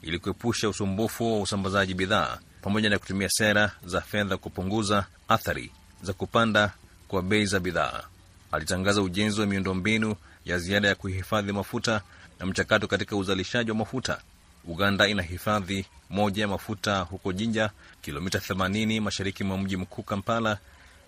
ili 0.02 0.18
kuepusha 0.18 0.68
usumbufu 0.68 1.32
wa 1.32 1.40
usambazaji 1.40 1.94
bidhaa 1.94 2.38
pamoja 2.62 2.90
na 2.90 2.98
kutumia 2.98 3.28
sera 3.28 3.72
za 3.84 4.00
fedha 4.00 4.36
kupunguza 4.36 5.06
athari 5.28 5.70
za 6.02 6.12
kupanda 6.12 6.72
kwa 7.08 7.22
bei 7.22 7.46
za 7.46 7.60
bidhaa. 7.60 8.02
Alitangaza 8.52 9.02
ujenzi 9.02 9.40
wa 9.40 9.46
miundombinu 9.46 10.14
ya 10.44 10.58
ziada 10.58 10.88
ya 10.88 10.94
kuhifadhi 10.94 11.52
mafuta 11.52 12.00
na 12.40 12.46
mchakato 12.46 12.86
katika 12.86 13.16
uzalishaji 13.16 13.70
wa 13.70 13.76
mafuta. 13.76 14.20
Uganda 14.64 15.08
ina 15.08 15.22
hifadhi 15.22 15.86
moja 16.10 16.42
ya 16.42 16.48
mafuta 16.48 16.98
huko 17.00 17.32
Jinja, 17.32 17.70
kilomita 18.02 18.38
80 18.38 19.00
mashariki 19.00 19.44
mwa 19.44 19.58
mji 19.58 19.76
mkuu 19.76 20.02
Kampala, 20.02 20.58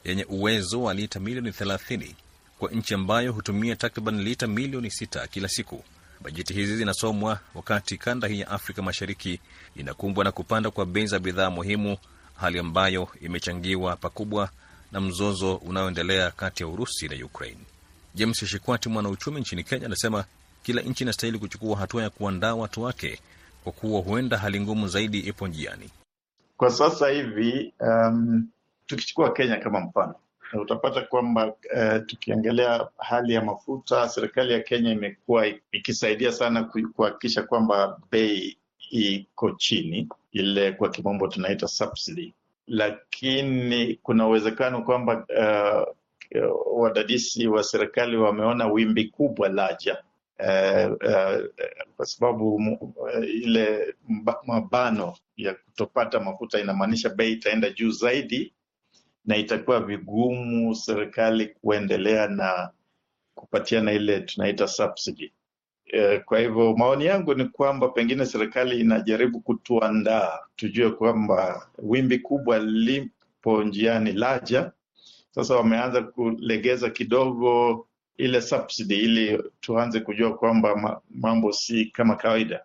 yenye 0.04 0.24
uwezo 0.24 0.82
wa 0.82 0.94
lita 0.94 1.20
milioni 1.20 1.50
30 1.50 2.14
kwa 2.58 2.70
nchi 2.70 2.94
ambayo 2.94 3.32
hutumia 3.32 3.76
takriban 3.76 4.22
lita 4.22 4.46
milioni 4.46 4.88
6 4.88 5.28
kila 5.28 5.48
siku. 5.48 5.84
Bajeti 6.22 6.54
hizi 6.54 6.76
zinasomwa 6.76 7.38
wakati 7.54 7.98
kanda 7.98 8.28
hii 8.28 8.40
ya 8.40 8.48
Afrika 8.50 8.82
Mashariki 8.82 9.40
inakumbwa 9.76 10.24
na 10.24 10.32
kupanda 10.32 10.70
kwa 10.70 10.86
bei 10.86 11.06
za 11.06 11.18
bidhaa 11.18 11.50
muhimu, 11.50 11.96
hali 12.36 12.58
ambayo 12.58 13.08
imechangiwa 13.20 13.96
pakubwa 13.96 14.50
na 14.92 15.00
mzozo 15.00 15.54
unaoendelea 15.56 16.30
kati 16.30 16.62
ya 16.62 16.68
Urusi 16.68 17.08
na 17.08 17.24
Ukraine. 17.26 17.60
James 18.14 18.44
Shikwati, 18.44 18.88
mwanauchumi 18.88 19.40
nchini 19.40 19.64
Kenya, 19.64 19.86
anasema 19.86 20.24
kila 20.62 20.82
nchi 20.82 21.04
inastahili 21.04 21.38
kuchukua 21.38 21.76
hatua 21.76 22.02
ya 22.02 22.10
kuandaa 22.10 22.54
watu 22.54 22.82
wake 22.82 23.18
kwa 23.64 23.72
kuwa 23.72 24.00
huenda 24.00 24.38
hali 24.38 24.60
ngumu 24.60 24.88
zaidi 24.88 25.18
ipo 25.18 25.48
njiani. 25.48 25.90
Kwa 26.56 26.70
sasa 26.70 27.08
hivi 27.08 27.72
um, 27.80 28.48
tukichukua 28.86 29.32
Kenya 29.32 29.56
kama 29.56 29.80
mfano 29.80 30.14
utapata 30.54 31.00
kwamba 31.02 31.46
uh, 31.46 32.06
tukiangalia 32.06 32.88
hali 32.98 33.34
ya 33.34 33.44
mafuta, 33.44 34.08
serikali 34.08 34.52
ya 34.52 34.60
Kenya 34.60 34.92
imekuwa 34.92 35.46
ikisaidia 35.72 36.32
sana 36.32 36.70
kuhakikisha 36.94 37.42
kwamba 37.42 38.00
bei 38.10 38.56
iko 38.90 39.50
chini, 39.50 40.08
ile 40.32 40.72
kwa 40.72 40.88
kimombo 40.90 41.28
tunaita 41.28 41.68
subsidy, 41.68 42.34
lakini 42.66 43.94
kuna 44.02 44.26
uwezekano 44.28 44.82
kwamba 44.82 45.26
uh, 45.38 45.94
wadadisi 46.80 47.46
wa 47.46 47.62
serikali 47.64 48.16
wameona 48.16 48.66
wimbi 48.66 49.04
kubwa 49.04 49.48
laja 49.48 50.02
uh, 50.40 50.92
uh, 50.92 51.44
kwa 51.96 52.06
sababu 52.06 52.54
uh, 52.54 53.24
ile 53.24 53.94
mabano 54.46 55.16
ya 55.36 55.54
kutopata 55.54 56.20
mafuta 56.20 56.60
inamaanisha 56.60 57.08
bei 57.08 57.32
itaenda 57.32 57.70
juu 57.70 57.90
zaidi 57.90 58.52
na 59.24 59.36
itakuwa 59.36 59.80
vigumu 59.80 60.74
serikali 60.74 61.46
kuendelea 61.46 62.28
na 62.28 62.70
kupatiana 63.34 63.92
ile 63.92 64.20
tunaita 64.20 64.68
subsidy. 64.68 65.32
E, 65.86 66.18
kwa 66.18 66.38
hivyo 66.38 66.76
maoni 66.76 67.04
yangu 67.04 67.34
ni 67.34 67.44
kwamba 67.44 67.88
pengine 67.88 68.26
serikali 68.26 68.80
inajaribu 68.80 69.40
kutuandaa 69.40 70.38
tujue 70.56 70.90
kwamba 70.90 71.66
wimbi 71.78 72.18
kubwa 72.18 72.58
lipo 72.58 73.64
njiani 73.64 74.12
laja. 74.12 74.72
Sasa 75.30 75.56
wameanza 75.56 76.02
kulegeza 76.02 76.90
kidogo 76.90 77.86
ile 78.16 78.40
subsidy 78.42 78.94
ili 78.98 79.42
tuanze 79.60 80.00
kujua 80.00 80.36
kwamba 80.38 81.00
mambo 81.10 81.52
si 81.52 81.86
kama 81.86 82.16
kawaida. 82.16 82.64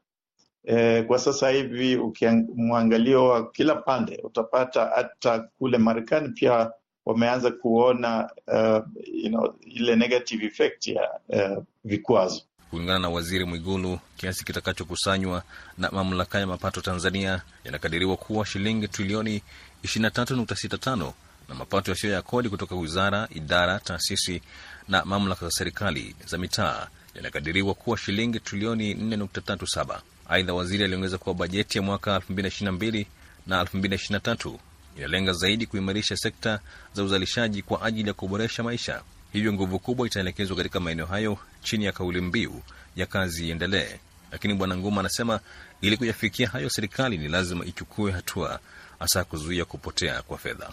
E, 0.65 1.01
kwa 1.03 1.19
sasa 1.19 1.49
hivi 1.49 1.95
ukimwangalio 1.95 3.25
wa 3.25 3.51
kila 3.51 3.75
pande 3.75 4.19
utapata 4.23 4.85
hata 4.95 5.39
kule 5.39 5.77
Marekani 5.77 6.29
pia 6.29 6.71
wameanza 7.05 7.51
kuona 7.51 8.29
uh, 8.47 8.85
you 9.13 9.29
know, 9.29 9.53
ile 9.61 9.95
negative 9.95 10.45
effect 10.45 10.87
ya 10.87 11.09
uh, 11.29 11.63
vikwazo. 11.83 12.41
Kulingana 12.69 12.99
na 12.99 13.09
Waziri 13.09 13.45
Mwigulu, 13.45 13.99
kiasi 14.17 14.45
kitakachokusanywa 14.45 15.43
na 15.77 15.91
mamlaka 15.91 16.39
ya 16.39 16.47
mapato 16.47 16.81
Tanzania 16.81 17.41
yanakadiriwa 17.63 18.17
kuwa 18.17 18.45
shilingi 18.45 18.87
trilioni 18.87 19.41
23.65 19.83 21.11
na 21.49 21.55
mapato 21.55 21.91
yasiyo 21.91 22.13
ya 22.13 22.21
kodi 22.21 22.49
kutoka 22.49 22.75
wizara, 22.75 23.27
idara, 23.35 23.79
taasisi 23.79 24.41
na 24.87 25.05
mamlaka 25.05 25.45
za 25.45 25.51
serikali 25.51 26.15
za 26.25 26.37
mitaa 26.37 26.87
yanakadiriwa 27.15 27.73
kuwa 27.73 27.97
shilingi 27.97 28.39
trilioni 28.39 28.93
4.37. 28.93 29.99
Aidha, 30.29 30.53
waziri 30.53 30.83
aliongeza 30.83 31.17
kuwa 31.17 31.35
bajeti 31.35 31.77
ya 31.77 31.81
mwaka 31.81 32.17
2022 32.17 33.05
na 33.47 33.63
2023 33.63 34.53
inalenga 34.97 35.33
zaidi 35.33 35.65
kuimarisha 35.65 36.17
sekta 36.17 36.59
za 36.93 37.03
uzalishaji 37.03 37.61
kwa 37.61 37.81
ajili 37.81 38.07
ya 38.07 38.13
kuboresha 38.13 38.63
maisha. 38.63 39.01
Hivyo 39.33 39.53
nguvu 39.53 39.79
kubwa 39.79 40.07
itaelekezwa 40.07 40.57
katika 40.57 40.79
maeneo 40.79 41.05
hayo 41.05 41.37
chini 41.61 41.85
ya 41.85 41.91
kauli 41.91 42.21
mbiu 42.21 42.61
ya 42.95 43.05
kazi 43.05 43.47
iendelee. 43.47 43.99
Lakini 44.31 44.53
Bwana 44.53 44.77
Nguma 44.77 44.99
anasema 44.99 45.39
ili 45.81 45.97
kuyafikia 45.97 46.47
hayo, 46.49 46.69
serikali 46.69 47.17
ni 47.17 47.27
lazima 47.27 47.65
ichukue 47.65 48.11
hatua, 48.11 48.59
hasa 48.99 49.23
kuzuia 49.23 49.65
kupotea 49.65 50.21
kwa 50.21 50.37
fedha. 50.37 50.69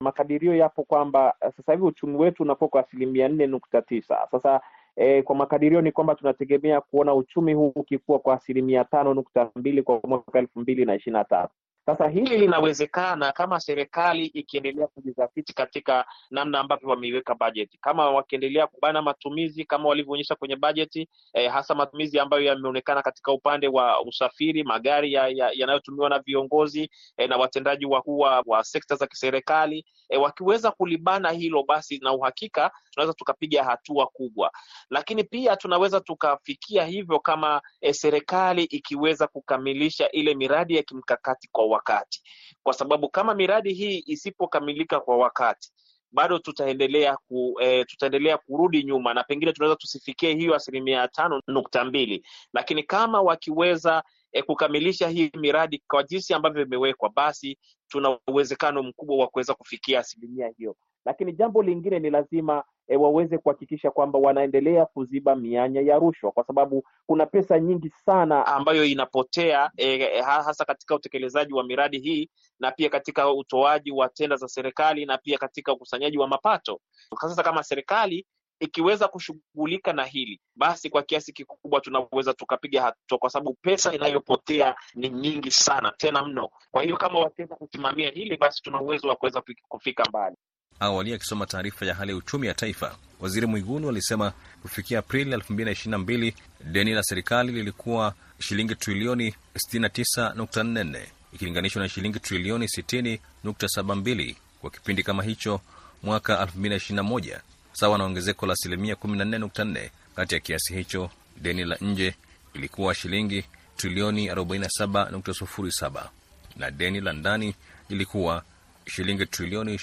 Makadirio 0.00 0.54
yapo 0.56 0.82
kwamba 0.84 1.34
sasa 1.56 1.72
hivi 1.72 1.84
uchumi 1.84 2.16
wetu 2.16 2.42
unakuwa 2.42 2.68
kwa 2.70 2.86
asilimia 2.86 3.28
nne 3.28 3.46
nukta 3.46 3.82
tisa. 3.82 4.18
Sasa 4.30 4.60
E, 4.96 5.22
kwa 5.22 5.36
makadirio 5.36 5.80
ni 5.80 5.92
kwamba 5.92 6.14
tunategemea 6.14 6.80
kuona 6.80 7.14
uchumi 7.14 7.54
huu 7.54 7.72
ukikua 7.76 8.18
kwa 8.18 8.34
asilimia 8.34 8.84
tano 8.84 9.14
nukta 9.14 9.50
mbili 9.56 9.82
kwa 9.82 10.00
mwaka 10.04 10.38
elfu 10.38 10.60
mbili 10.60 10.84
na 10.84 10.94
ishirini 10.94 11.18
na 11.18 11.24
tatu. 11.24 11.54
Sasa 11.90 12.08
hili 12.08 12.38
linawezekana 12.38 13.32
kama 13.32 13.60
serikali 13.60 14.26
ikiendelea 14.26 14.86
kujizatiti 14.86 15.52
katika 15.54 16.04
namna 16.30 16.60
ambavyo 16.60 16.88
wameiweka 16.88 17.34
bajeti, 17.34 17.78
kama 17.80 18.10
wakiendelea 18.10 18.66
kubana 18.66 19.02
matumizi 19.02 19.64
kama 19.64 19.88
walivyoonyesha 19.88 20.34
kwenye 20.34 20.56
bajeti 20.56 21.08
eh, 21.34 21.50
hasa 21.52 21.74
matumizi 21.74 22.18
ambayo 22.18 22.42
yameonekana 22.42 23.02
katika 23.02 23.32
upande 23.32 23.68
wa 23.68 24.02
usafiri, 24.02 24.64
magari 24.64 25.12
yanayotumiwa 25.12 26.04
ya, 26.08 26.12
ya 26.14 26.18
na 26.18 26.22
viongozi 26.26 26.90
eh, 27.16 27.28
na 27.28 27.36
watendaji 27.36 27.86
wakuu 27.86 28.18
wa 28.18 28.64
sekta 28.64 28.96
za 28.96 29.06
kiserikali 29.06 29.84
eh, 30.08 30.20
wakiweza 30.22 30.70
kulibana 30.70 31.30
hilo, 31.30 31.62
basi 31.62 31.98
na 31.98 32.12
uhakika 32.12 32.70
tunaweza 32.90 33.14
tukapiga 33.14 33.64
hatua 33.64 34.06
kubwa, 34.06 34.50
lakini 34.90 35.24
pia 35.24 35.56
tunaweza 35.56 36.00
tukafikia 36.00 36.84
hivyo 36.84 37.18
kama 37.20 37.62
eh, 37.80 37.94
serikali 37.94 38.64
ikiweza 38.64 39.26
kukamilisha 39.26 40.10
ile 40.10 40.34
miradi 40.34 40.76
ya 40.76 40.82
kimkakati 40.82 41.48
kwa 41.52 41.66
wakati, 41.80 42.22
kwa 42.62 42.72
sababu 42.72 43.08
kama 43.08 43.34
miradi 43.34 43.72
hii 43.72 44.02
isipokamilika 44.06 45.00
kwa 45.00 45.16
wakati 45.16 45.72
bado 46.12 46.38
tutaendelea 46.38 47.16
ku, 47.16 47.56
e, 47.60 47.84
tutaendelea 47.84 48.38
kurudi 48.38 48.82
nyuma 48.84 49.14
na 49.14 49.24
pengine 49.24 49.52
tunaweza 49.52 49.76
tusifikie 49.76 50.34
hiyo 50.34 50.54
asilimia 50.54 51.08
tano 51.08 51.42
nukta 51.48 51.84
mbili, 51.84 52.26
lakini 52.52 52.82
kama 52.82 53.20
wakiweza 53.22 54.02
e, 54.32 54.42
kukamilisha 54.42 55.08
hii 55.08 55.30
miradi 55.36 55.82
kwa 55.88 56.02
jinsi 56.02 56.34
ambavyo 56.34 56.62
imewekwa, 56.62 57.10
basi 57.10 57.58
tuna 57.88 58.18
uwezekano 58.28 58.82
mkubwa 58.82 59.16
wa 59.18 59.28
kuweza 59.28 59.54
kufikia 59.54 60.00
asilimia 60.00 60.48
hiyo. 60.58 60.76
Lakini 61.04 61.32
jambo 61.32 61.62
lingine 61.62 61.98
ni 61.98 62.10
lazima 62.10 62.64
e, 62.88 62.96
waweze 62.96 63.38
kuhakikisha 63.38 63.90
kwamba 63.90 64.18
wanaendelea 64.18 64.86
kuziba 64.86 65.36
mianya 65.36 65.80
ya 65.80 65.98
rushwa, 65.98 66.32
kwa 66.32 66.44
sababu 66.44 66.84
kuna 67.06 67.26
pesa 67.26 67.60
nyingi 67.60 67.90
sana 67.90 68.46
ambayo 68.46 68.84
inapotea 68.84 69.70
e, 69.76 70.20
hasa 70.20 70.64
katika 70.64 70.94
utekelezaji 70.94 71.54
wa 71.54 71.64
miradi 71.64 71.98
hii 71.98 72.30
na 72.60 72.70
pia 72.72 72.88
katika 72.88 73.32
utoaji 73.32 73.90
wa 73.90 74.08
tenda 74.08 74.36
za 74.36 74.48
serikali 74.48 75.06
na 75.06 75.18
pia 75.18 75.38
katika 75.38 75.72
ukusanyaji 75.72 76.18
wa 76.18 76.28
mapato. 76.28 76.80
Sasa 77.20 77.42
kama 77.42 77.62
serikali 77.62 78.26
ikiweza 78.60 79.08
kushughulika 79.08 79.92
na 79.92 80.04
hili 80.04 80.40
basi 80.56 80.90
kwa 80.90 81.02
kiasi 81.02 81.32
kikubwa 81.32 81.80
tunaweza 81.80 82.34
tukapiga 82.34 82.82
hatua, 82.82 83.18
kwa 83.18 83.30
sababu 83.30 83.54
pesa 83.62 83.92
inayopotea 83.94 84.74
ni 84.94 85.08
nyingi 85.10 85.50
sana 85.50 85.92
tena 85.96 86.24
mno. 86.24 86.50
Kwa 86.70 86.82
hiyo 86.82 86.96
kama 86.96 87.18
wakiweza 87.18 87.56
kusimamia 87.56 88.10
hili, 88.10 88.36
basi 88.36 88.62
tuna 88.62 88.80
uwezo 88.80 89.08
wa 89.08 89.16
kuweza 89.16 89.42
kufika 89.68 90.04
mbali. 90.08 90.36
Awali 90.80 91.14
akisoma 91.14 91.46
taarifa 91.46 91.86
ya 91.86 91.94
hali 91.94 92.10
ya 92.10 92.16
uchumi 92.16 92.46
ya 92.46 92.54
taifa, 92.54 92.96
waziri 93.20 93.46
Mwigulu 93.46 93.88
alisema 93.88 94.32
kufikia 94.62 94.98
Aprili 94.98 95.36
2022 95.36 96.32
deni 96.64 96.92
la 96.94 97.02
serikali 97.02 97.52
lilikuwa 97.52 98.14
shilingi 98.38 98.74
trilioni 98.74 99.34
69.44 99.72 101.00
ikilinganishwa 101.32 101.82
na 101.82 101.88
shilingi 101.88 102.20
trilioni 102.20 102.66
60.72 102.66 104.34
kwa 104.60 104.70
kipindi 104.70 105.02
kama 105.02 105.22
hicho 105.22 105.60
mwaka 106.02 106.44
2021, 106.44 107.40
sawa 107.72 107.98
na 107.98 108.04
ongezeko 108.04 108.46
la 108.46 108.52
asilimia 108.52 108.94
14.4. 108.94 109.90
Kati 110.16 110.34
ya 110.34 110.40
kiasi 110.40 110.74
hicho 110.74 111.10
deni 111.36 111.64
la 111.64 111.76
nje 111.80 112.14
ilikuwa 112.54 112.94
shilingi 112.94 113.44
trilioni 113.76 114.28
47.07 114.30 116.08
na 116.56 116.70
deni 116.70 117.00
la 117.00 117.12
ndani 117.12 117.54
lilikuwa 117.88 118.44
shilingi 118.86 119.26
trilioni 119.26 119.74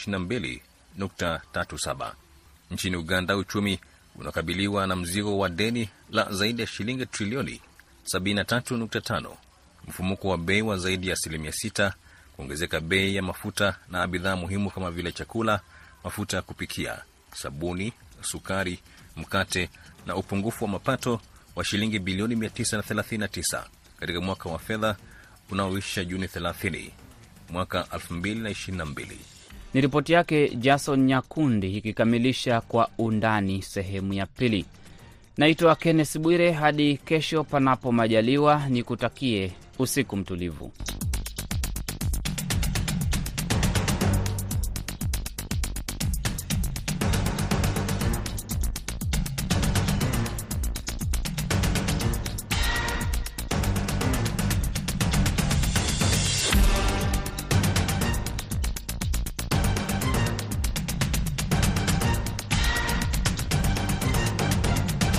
22.37. 1.00 2.12
Nchini 2.72 2.96
Uganda, 2.96 3.38
uchumi 3.38 3.80
unakabiliwa 4.16 4.88
na 4.88 4.96
mzigo 4.96 5.38
wa 5.38 5.50
deni 5.50 5.90
la 6.10 6.32
zaidi 6.32 6.62
ya 6.62 6.68
shilingi 6.68 7.06
trilioni 7.06 7.62
73.5, 8.16 9.32
mfumuko 9.88 10.28
wa 10.30 10.38
bei 10.38 10.62
wa 10.62 10.78
zaidi 10.78 11.08
ya 11.08 11.14
asilimia 11.14 11.52
6, 11.52 11.92
kuongezeka 12.36 12.80
bei 12.82 13.16
ya 13.16 13.22
mafuta 13.22 13.76
na 13.90 14.08
bidhaa 14.08 14.36
muhimu 14.36 14.72
kama 14.72 14.92
vile 14.92 15.12
chakula, 15.12 15.60
mafuta 16.04 16.38
ya 16.38 16.42
kupikia, 16.44 17.02
sabuni, 17.36 17.94
sukari, 18.22 18.80
mkate 19.16 19.70
na 20.06 20.16
upungufu 20.16 20.64
wa 20.66 20.70
mapato 20.72 21.22
wa 21.56 21.64
shilingi 21.66 22.00
bilioni 22.00 22.36
939 22.36 23.64
katika 24.00 24.22
mwaka 24.22 24.50
wa 24.50 24.60
fedha 24.60 24.96
unaoisha 25.52 26.06
Juni 26.06 26.26
30 26.26 26.90
mwaka 27.50 27.82
2022. 27.82 29.37
Ni 29.78 29.82
ripoti 29.82 30.14
yake 30.14 30.50
Jason 30.56 31.04
Nyakundi 31.06 31.78
ikikamilisha 31.78 32.62
kwa 32.62 32.90
undani 32.98 33.62
sehemu 33.62 34.14
ya 34.14 34.26
pili. 34.26 34.66
Naitwa 35.38 35.76
Kenneth 35.76 36.18
Bwire, 36.18 36.52
hadi 36.52 36.98
kesho 36.98 37.44
panapo 37.44 37.92
majaliwa, 37.92 38.64
ni 38.70 38.84
kutakie 38.84 39.52
usiku 39.80 40.18
mtulivu. 40.18 40.72